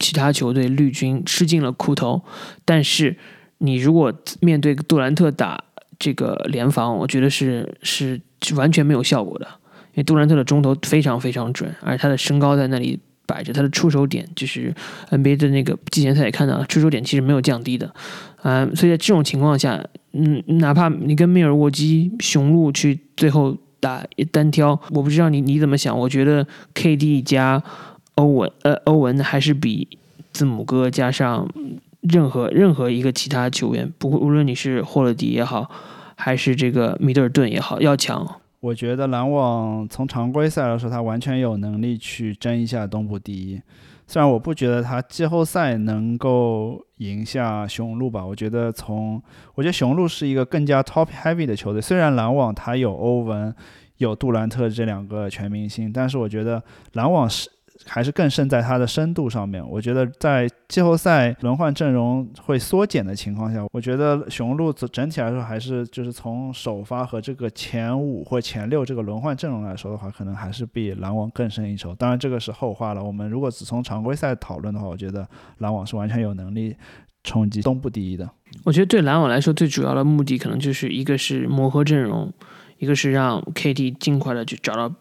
[0.00, 2.20] 其他球队绿军吃尽了苦头，
[2.64, 3.14] 但是
[3.58, 5.62] 你如果面对杜兰特打
[5.98, 8.18] 这个联防，我觉得是是
[8.56, 9.46] 完全没有效果的，
[9.92, 14.74] 因为杜兰特的中投非常非常准，而他的身高在那里摆着，他的出手点就是
[15.10, 17.92] NBA 的那个季前赛也看到了，出手点其实没有降低的，
[18.42, 19.84] 嗯，所以在这种情况下，
[20.14, 27.62] 嗯，哪怕你跟密尔沃基雄鹿去最后打单挑，我不知道你你怎么想，我觉得 KD 加。
[28.20, 29.98] 欧文，呃，欧文还是比
[30.30, 31.48] 字母哥加上
[32.02, 35.70] 任何任何一个其他球员，不无论你是霍勒迪也好，
[36.16, 38.26] 还是这个米德尔顿也好要强。
[38.60, 43.58] 我觉得篮网从常规赛来说，他完全有能力去争一下东部第一。
[44.06, 49.22] 虽然我不觉得他季后赛能够赢下雄鹿吧，我觉得从
[49.54, 51.80] 我觉得雄鹿是一个更加 top heavy 的球队。
[51.80, 53.54] 虽然篮网他有欧文、
[53.96, 56.62] 有杜兰特这两个全明星，但是我觉得
[56.92, 57.48] 篮网是。
[57.86, 59.66] 还是更胜在它的深度上面。
[59.68, 71.94] 我觉得在季后赛轮换阵容会缩减的情况下，我觉得雄鹿整整体来说还是就是从首发和这个前五或前六这个轮换阵容来说的话，可能还是比篮网更胜一筹。
[71.94, 73.02] 当然这个是后话了。
[73.02, 75.26] 我们如果只从常规赛讨论的话，我觉得
[75.58, 76.76] 篮网是完全有能力
[77.24, 78.30] 冲击东部第一的。
[78.64, 82.32] 我觉得对篮网来说，最主要的目的可能就是一个是磨合阵容，
[82.78, 84.94] 一个是让 KD 尽快的去找到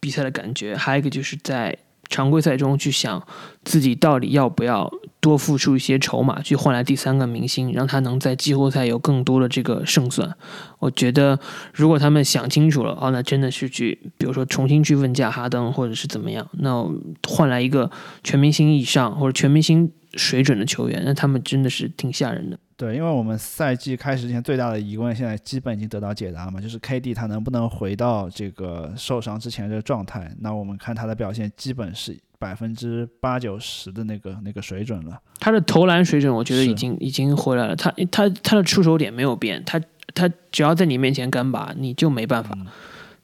[0.00, 1.76] 比赛的感觉，还有一个就是在。
[2.08, 3.22] 常规赛中去想
[3.64, 4.90] 自己到底要不要
[5.20, 10.32] 多付出一些筹码去换来第三个明星，让他能在季后赛有更多的这个胜算。
[10.78, 11.38] 我觉得
[11.72, 16.84] 如果他们想清楚了，哦，那真的是去，比如说重新去问价哈登，或者是怎么样，那
[17.28, 17.90] 换来一个
[18.22, 22.58] 全明星以上或者全明星水准的球员，那他们真的是挺吓人的。
[22.76, 30.30] 对，因为我们赛季开始之前最大的疑问，现在基本已经得到解答了嘛，就是 KD 他能不能回到这个受伤之前的状态？
[30.40, 35.18] 那我们看他的表现，基本是百分之八九十的那个那个水准了。
[35.40, 37.74] 他的投篮水准，我觉得已经已经回来了。
[37.74, 39.80] 他他他的出手点没有变，他
[40.14, 42.54] 他只要在你面前干拔，你就没办法。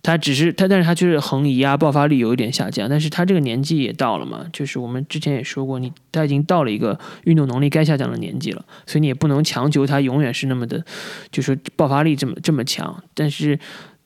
[0.03, 2.89] 他只是他，但是他就是横移啊，爆发力有一点下降。
[2.89, 10.85] 但是他这个年纪也到了嘛，就是我们之前也说过，你他已经到了一个运动能力该下降的年纪了，所以你也不能强求他永远是那么的，
[11.31, 13.03] 就是爆发力这么这么强。
[13.15, 13.59] 但是，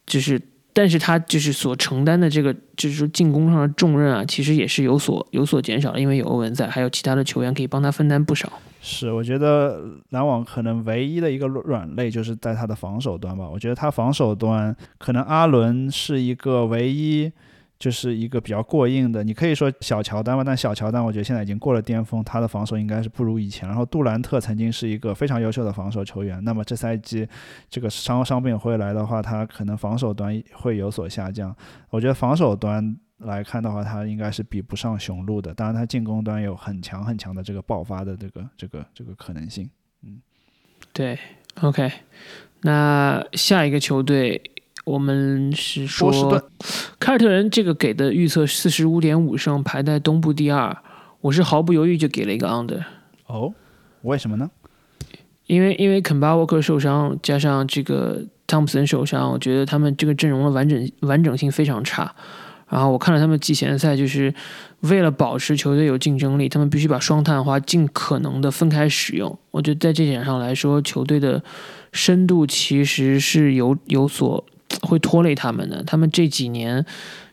[0.06, 0.40] 就是。
[0.78, 8.60] 但是他就是所承担的这个，就是说进攻上的重任啊，其实也是有所有所减少的，因为有欧文在，还有其他的球员可以帮他分担不少。
[8.88, 13.48] 是，我觉得篮网可能唯一的一个软肋就是在他的防守端吧。
[13.48, 17.32] 我觉得他防守端可能阿伦是一个唯一。
[17.78, 23.68] 就是一个比较过硬的，你可以说小乔丹吧，但小乔丹我觉得现在已经过了巅峰，他的防守应该是不如以前。
[23.68, 27.28] 然后杜兰特曾经是一个非常优秀的防守球员，那么这赛季
[27.68, 31.54] 这个伤伤病回来的话，他可能防守端会有所下降。
[31.90, 35.54] 我觉得防守端来看的话，他应该是比不上雄鹿的。
[35.54, 39.68] 当然，他进攻端有很强很强的这个爆发的这个这个这个可能性。
[40.02, 40.20] 嗯，
[40.92, 41.18] 对
[41.62, 41.90] ，OK，
[42.62, 44.40] 那下一个球队。
[44.84, 46.40] 我们是说，
[47.00, 50.76] 凯尔特人这个给的预测四十五点五胜，排在东部第二。
[51.20, 52.84] 我是毫不犹豫就给了一个 under。
[53.26, 53.52] 哦，
[54.02, 54.48] 为什么呢？
[55.46, 62.14] 因为因为肯巴沃克受伤，加上这个汤普森受伤，我觉得他们这个阵容的完整完整性非常差。
[62.68, 64.34] 然后我看了他们季前赛，就是
[64.80, 69.38] 为了保持球队有竞争力，他们必须把双探花尽可能的分开使用。
[69.50, 71.42] 我觉得在这点上来说，球队的
[71.92, 74.44] 深度其实是有有所。
[74.82, 75.82] 会拖累他们的。
[75.84, 76.84] 他们这几年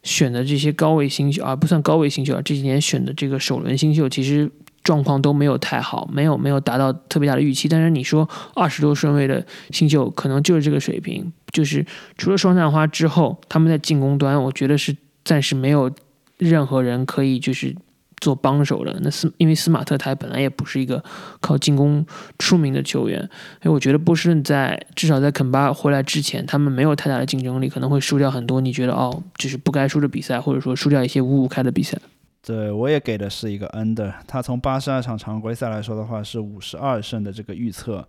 [0.04, 4.50] 选的这些高位新秀啊，不算高位新秀啊，这几年选的这个首轮新秀，其实
[4.84, 7.68] 状况都没有太好，没有没有达到特别大的预期。
[7.68, 11.34] 但是你说二十多顺位的新秀，可能就是这个水平。
[11.52, 11.84] 就是
[12.20, 15.92] 除了双探花之后，他们在进攻端，我觉得是暂时没有
[16.38, 17.76] 任何人可以就是。
[18.22, 21.04] 做帮手的那斯，因为斯马特他本来也不是一个
[21.42, 22.06] 靠进攻
[22.40, 23.20] 出名的球员，
[23.62, 31.98] 所以我觉得波士顿在至少在肯巴回来之前，他们没有太大的竞争力，可能会输掉很多你觉得哦，就是不该输的比赛，或者说输掉一些五五开的比赛。
[32.42, 38.08] 对我也给的是一个 under，他从八十二场常规赛来说的话是五十二胜的这个预测，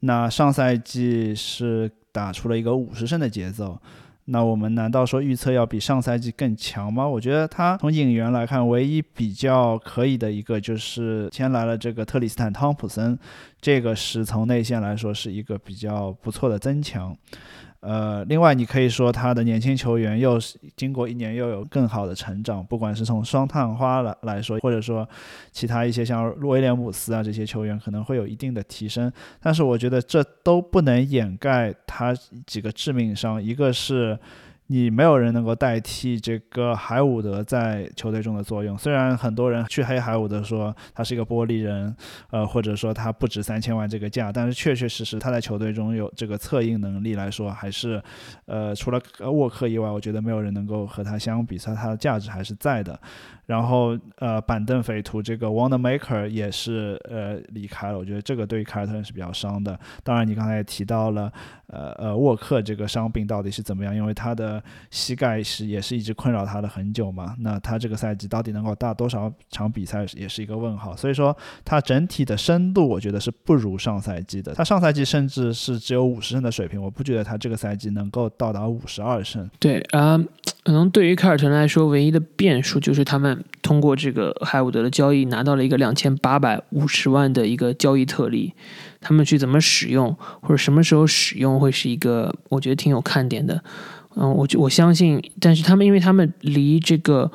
[0.00, 3.78] 那上赛季是打出了一个五十胜的节奏。
[4.26, 7.06] 那我们难道说预测要比上赛季更强吗？
[7.06, 13.18] 我觉得他从引援来看，唯一比较可以的一个就是签来了这个特里斯坦汤普森，
[13.60, 17.16] 这个是从内线来说是一个比较不错的增强。
[17.82, 25.08] 呃，另外你可以说他的年轻球员又是经过一年又有更好的成长，不管是从双探花来来说，或者说
[25.50, 32.14] 其他一些像威廉姆斯啊这些球员可能会有一定的提升，但是我觉得这都不能掩盖他
[32.46, 34.18] 几个致命伤，一个是。
[34.72, 38.76] 你没有人能够代替这个海伍德在球队中的作用。
[38.78, 41.94] 虽然很多人去黑海伍德说他是一个玻璃人，
[42.30, 48.02] 呃，或者说他不值三千万这个价，但是确确实实他在球队中有这个策应能力来说，还是，
[48.46, 48.98] 呃，除了
[49.30, 52.98] 沃克以外，我觉得没有人能够和他相比，所以他的价值还是在的。
[53.46, 59.78] 然后，呃，板凳匪徒这个 Wonder Maker 也是呃离开了，我觉得这个对于凯尔特人是比较伤的。
[60.02, 61.32] 当然，你刚才也提到了。
[61.72, 67.34] 呃呃沃克这个伤病到底是怎么样，因为他的膝盖是也是一直困扰他的很久嘛。
[67.38, 70.94] 那他这个赛季到底能够打多少场比赛也是一个问号。
[70.94, 71.34] 所以说
[71.64, 74.52] 他整体的深度我觉得是不如上赛季的。
[74.52, 79.48] 他上赛季甚至是只有五十胜的水平，我不觉得他这个赛季能够到达五十二胜。
[79.58, 80.28] 对嗯，
[80.64, 88.52] 可能对于凯尔特人来说，唯一的变数就是他们通过这个海伍德的交易拿到了一个两千八百五十万的一个交易特例。
[89.00, 93.62] 他们去怎么使用，或者什么时候使用，会是一个我觉得挺有看点的。
[94.14, 97.30] 嗯，我就我相信，但是他们因为他们离这个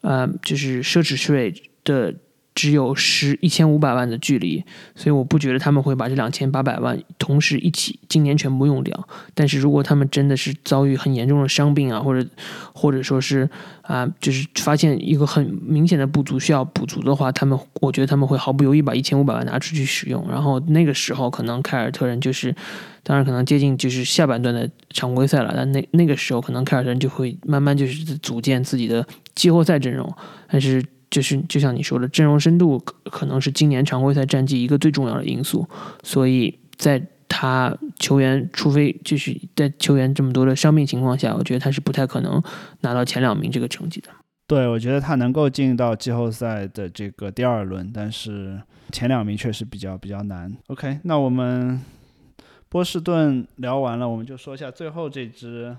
[0.00, 1.54] 呃就是奢侈税
[1.84, 2.14] 的。
[2.60, 4.62] 只有十一千五百万的距离，
[4.94, 9.08] 所以我不觉得他们会把这两千八百万同时一起今年全部用掉。
[9.32, 12.28] 但是如果他们真的是遭遇很严重的伤病啊，或者
[12.74, 13.48] 或者说是
[13.80, 20.22] 啊，就是发现一个很明显的不足需要补足的话，他们我觉得他们会毫不犹豫把一千五百万拿出去使用。
[20.28, 22.54] 然后那个时候可能凯尔特人就是，
[23.02, 25.54] 当然可能接近就是下半段的常规赛了。
[25.56, 30.14] 但那那个时候可能凯尔特人就会慢慢就是组建自己的季后赛阵容，
[30.46, 30.84] 但是。
[31.10, 35.68] 就是就像你说的，阵容深度可能是今年常规赛战绩一个最重要的因素，
[36.04, 42.40] 所以在他球员，除非就是在球员这么多的伤病情况下，我觉得他是不太可能
[42.82, 44.08] 拿到前两名这个成绩的。
[44.46, 48.60] 对，我觉得他能够进到季后赛的这个第二轮，但是
[48.92, 50.56] 前两名确实比较比较难。
[50.68, 51.80] OK，那我们
[52.68, 55.76] 波士顿聊完了，我们就说一下最后这支。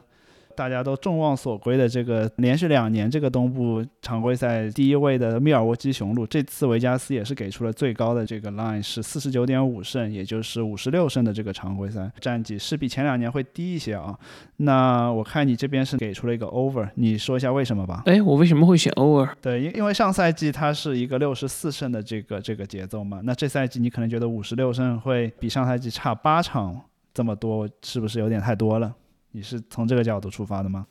[0.62, 14.16] 大家都众望所归的这个连续两年这个东部常规赛第一位的密尔沃基雄鹿，这次维加斯也是给出了最高的这个 line 是四十九点五胜，也就是五十六胜的这个常规赛战绩是比前两年会低一些啊。
[14.58, 18.04] 那我看你这边是给出了一个 over，你说一下为什么吧？
[18.06, 19.28] 哎，我为什么会选 over？
[19.42, 26.80] 对，因因为上赛季它是一个六十四胜的这个这个节奏嘛，那这赛季你可能觉得五十六胜会比上赛季差八场
[27.16, 28.94] 这么多，是不是有点太多了？
[29.32, 30.86] 你是从这个角度出发的吗？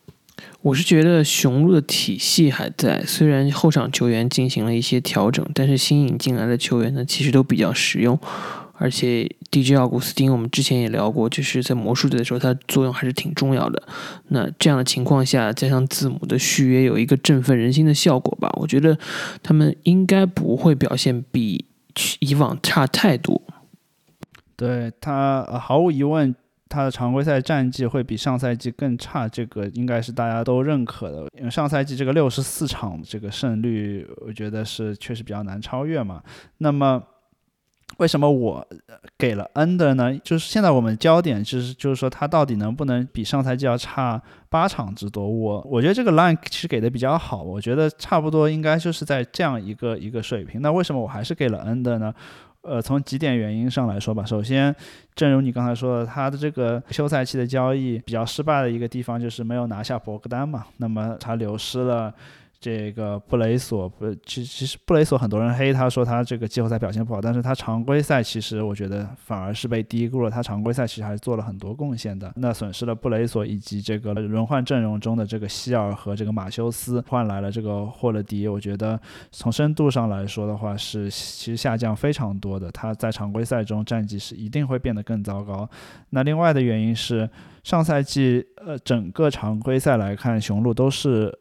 [0.61, 8.17] 我是觉得雄鹿的体系还在，虽然后场球员进行了一些调整，但是新引进来的球员呢，其实都比较实用。
[8.73, 13.83] 而且 DJ 奥古斯丁，我们之前也聊过，就是在魔术队的时候，他作用还是挺重要的。
[14.29, 18.49] 那这样的情况下，加上字母的续约，有一个振奋人心的效果吧。
[18.59, 18.97] 我觉得
[19.43, 21.65] 他们应该不会表现比
[22.21, 23.39] 以往差太多。
[24.55, 26.33] 对他，毫无疑问。
[26.71, 31.27] 他的常规赛战绩会比上赛季更差，这个应该是大家都认可的。
[31.37, 36.23] 因为上赛季这个六十四场这个胜率，我觉得是确实比较难超越嘛。
[36.59, 37.03] 那么，
[37.97, 38.65] 为什么我
[39.17, 40.17] 给了 N 的呢？
[40.23, 45.27] 就是现在我们焦点就是就是说他到底能不能比上赛季要差八场之多？
[45.27, 50.61] 我我觉得这个 line 其实给的比较好，我觉得差不多应该就是在这样一个一个水平。
[50.61, 52.13] 那为什么我还是给了 N 的呢？
[52.61, 54.75] 呃，从几点原因上来说吧，首先，
[55.15, 62.13] 正如你刚才说的，他的这个休赛期的交易比较失败的一个地方就是没有拿下博格丹嘛，那么他流失了。
[62.61, 70.29] 这个布雷索不，其其实布雷索很多人黑他说他这个季后赛表现不好，但是他常规赛其实我觉得反而是被低估了。
[70.29, 72.31] 他常规赛其实还是做了很多贡献的。
[72.35, 78.47] 那损失了布雷索以及这个轮换阵容中的这个希尔和这个马修斯，换来了这个霍勒迪。
[78.47, 78.99] 我觉得
[79.31, 82.71] 从深度上来说的话，是其实下降非常多的。
[82.71, 85.67] 他在常规赛中战绩是一定会变得更糟糕。
[86.11, 87.27] 那另外的原因是
[87.63, 91.35] 上赛季呃整个常规赛来看，雄鹿都是。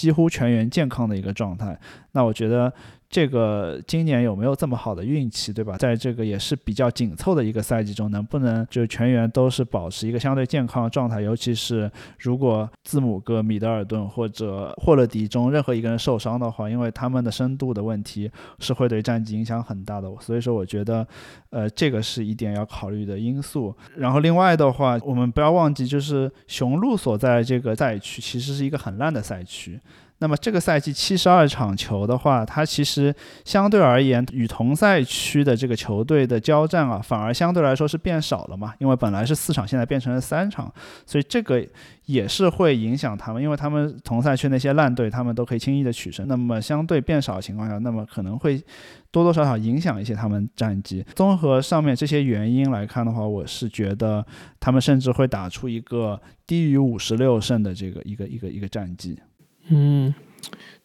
[0.00, 1.78] 几乎全员健康的一个状态，
[2.12, 2.72] 那我觉得。
[3.10, 5.76] 这个今年有没有这么好的运气，对吧？
[5.76, 11.20] 在这个也是比较紧凑的一个赛季中，能不能就全员都是保持一个相对健康的状态？
[11.20, 11.90] 尤其是
[12.20, 18.30] 如果字母哥、米德尔顿或者霍勒迪中任何一个人受伤的话，因为他们的深度的问题
[18.60, 20.08] 是会对战绩影响很大的。
[20.20, 21.04] 所以说，我觉得，
[21.50, 23.74] 呃，这个是一点要考虑的因素。
[23.96, 29.80] 然后另外的话，我们不要忘记，就是雄鹿所在这个赛区其实是一个很烂的赛区。
[30.20, 33.14] 那么这个赛季七十二场球的话，它其实
[33.44, 38.74] 相对而言与同赛区的这个球队的交战啊，反而相对来说是变少了嘛。
[38.78, 40.70] 因为本来是四场，现在变成了三场，
[41.06, 41.66] 所以这个
[42.04, 46.28] 也是会影响他们，因为他们同赛区那些烂队，他们都可以轻易的取胜。
[46.28, 48.62] 那么相对变少的情况下，那么可能会
[49.10, 51.02] 多多少少影响一些他们战绩。
[51.14, 54.22] 综合上面这些原因来看的话，我是觉得
[54.60, 59.18] 他们甚至会打出一个低于五十六胜的这个一个一个一个战绩。
[59.70, 60.14] 嗯，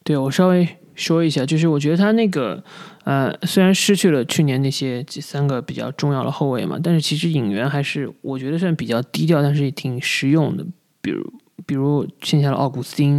[0.02, 2.64] 对我稍微说一下，就是我觉得他那个，
[3.04, 10.64] 呃，虽然失去了去年那些这三个比较重要的后卫嘛，但是其实引援还是我觉得算比较低调，但是也挺实用的。
[11.02, 11.32] 比如，
[11.66, 13.14] 比如剩下的奥古斯丁，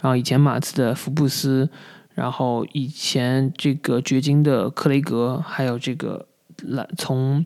[0.00, 1.70] 然后以前马刺的福布斯，
[2.14, 6.28] 然后以前这个掘金的克雷格，还有这个
[6.62, 7.44] 来从。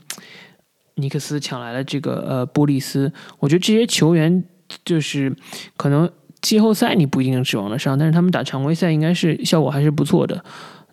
[0.97, 4.45] 尼克斯抢来了这个呃波利斯，我觉得这些球员
[4.85, 5.35] 就是
[5.75, 6.11] 可能
[6.41, 10.45] 季后赛你不一定指望得上，但是他们打常规赛应该是效果还是不错的。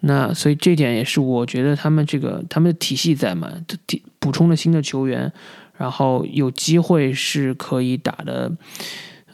[0.01, 3.51] 那所以这点也是我觉得他们这个他们的体系在嘛，
[4.19, 5.31] 补充了新的球员，
[5.77, 8.51] 然后有机会是可以打的。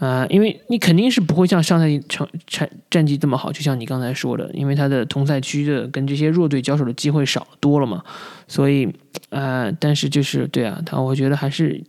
[0.04, 8.04] 啊，因为你肯定是不会像上赛季成战战绩这么好，就像你刚才说的，因为他的同赛区的跟这些弱队交手的机会少多了嘛，
[8.46, 8.92] 所以，
[9.30, 11.82] 呃，但是就是对啊，他我觉得还是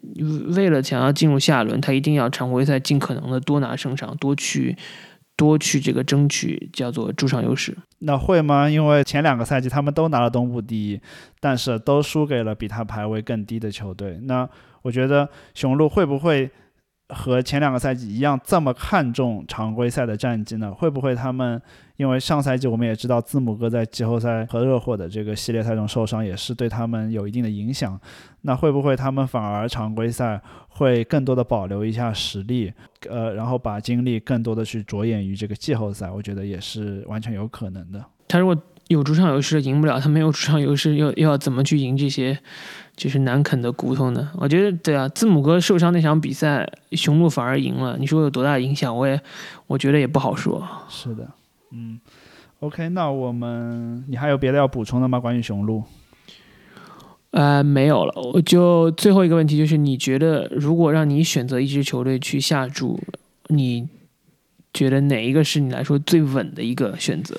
[0.55, 4.77] 为了想要进入下轮，他一定要常规赛尽可能的多拿胜场，多去
[5.37, 7.77] 多去这个争取叫做主场优势。
[7.99, 8.71] 那会吗？
[8.71, 11.01] 因为前两个赛季他们都拿了东部第一，
[11.41, 14.21] 但是都输给了比他排位更低的球队。
[14.23, 14.49] 那
[14.83, 16.49] 我觉得雄鹿会不会？
[17.11, 20.73] 和前两个赛季一样，这么看重常规赛的战绩呢？
[20.73, 21.61] 会不会他们
[21.97, 28.01] 因为上赛季我们也知道字母哥在季后赛和热火的这个系列赛中受伤，也是对他们有一定的影响。
[28.43, 32.73] 那会不会他们反而常规赛会更多的保留一下实力，
[33.09, 36.11] 呃，然后把精力更多的去着眼于这个季后赛？
[36.11, 38.03] 我觉得也是完全有可能的。
[38.27, 38.57] 他如果
[38.89, 42.39] 有主场优势赢不了，他没有主场优势又又要怎么去赢这些？
[42.97, 48.97] 就是难啃的骨头呢，我觉得对啊，字母哥受伤那场比赛，雄鹿反而赢了，你说有多大影响？
[48.97, 49.21] 我也
[49.67, 50.65] 我觉得也不好说。
[50.89, 51.29] 是的，
[51.73, 51.99] 嗯
[52.61, 55.19] ，OK，那我们你还有别的要补充的吗？
[55.19, 55.83] 关于雄鹿？
[57.33, 63.01] 呃，没有了，我就最后一个问题就是，你觉得如果让你选择一支球队去下注，
[63.49, 63.89] 你
[64.73, 67.37] 觉得哪一个是你来说最稳的一个选择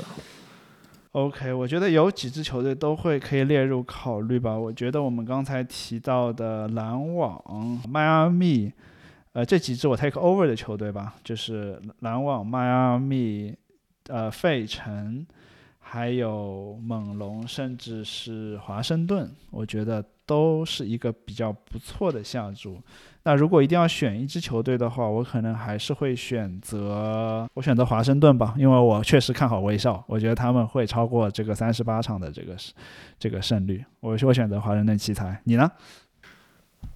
[1.16, 4.54] ？OK，我觉得有几支球队都会可以列入考虑吧。
[4.54, 7.42] 我觉得我们刚才提到的篮网、
[7.90, 8.70] 迈阿密，
[9.32, 13.56] 呃，这几支我 take over 的球队吧，就是篮网、迈阿密、
[14.10, 15.26] 呃，费城，
[15.96, 22.78] 还有猛龙，甚至是华盛顿，我觉得都是一个比较不错的下注。
[23.24, 32.58] 那如果一定要选一支球队的话，我可能还是会选择我选择华盛顿吧，因为我确实看好威少，我觉得他们会超过这个三十八场的这个
[33.18, 33.82] 这个胜率。
[34.02, 35.72] 我我选择华盛顿奇才，你呢？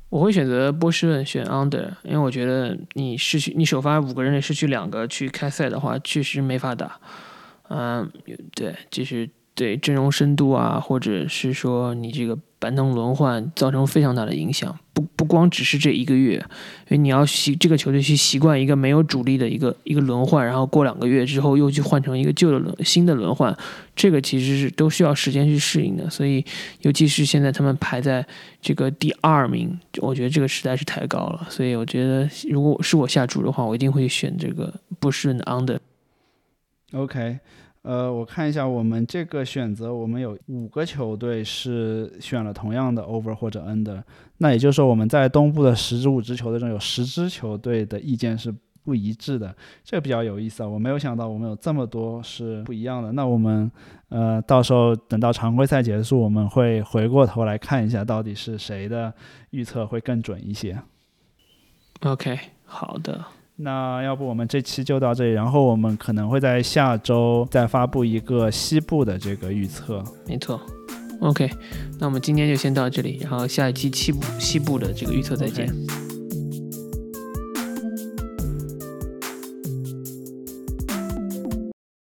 [0.10, 7.00] 我会选择波士顿选 under，因为我觉得你失去你首发五个人里失去两个去开赛的话，确实没法打。
[7.70, 8.12] 嗯，
[8.54, 12.38] 对，就是对阵容深度啊，或者是说你这个。
[12.62, 23.58] 板凳轮换造成非常大的影响，不不光只是这一个月，因为你要习这个球队去习惯一个没有主力的一个一个轮换，然后过两个月之后又去换成一个旧的轮新的轮换，
[23.96, 26.10] 这个其实是都需要时间去适应的。
[26.10, 26.44] 所以，
[26.82, 28.28] 尤其是现在他们排在
[28.62, 31.48] 这个第二名，我觉得这个实在是太高了。
[31.50, 35.80] 所以，我觉得如果是我下注的话，我一定会选这个不顺的 under。
[36.92, 37.40] OK。
[37.82, 44.04] 呃，我看一下我们这个选择，我们有五个球队是选了同样的 over 或者 under，
[44.40, 48.54] 那也就是说我们在东部的十支五支球队中有十支球队的意见是
[48.84, 53.14] 不一致的，这个比较有意思啊，我没有想到我们有这么多是不一样的。
[53.14, 53.72] 那我们
[54.10, 59.14] 呃到时候等到常规赛结束，我们会回过头来看一下到底是谁的
[59.52, 60.78] 预测会更准一些。
[62.02, 63.24] OK，好的。
[63.62, 70.02] 那要不我们这期就到这里，然后我们可能会在下周再发布一个西部的这个预测。
[70.26, 70.62] 没错
[71.20, 71.50] ，OK，
[72.00, 75.68] 那我们今天就先到这里，然后下一期西部西部的这个预测再见。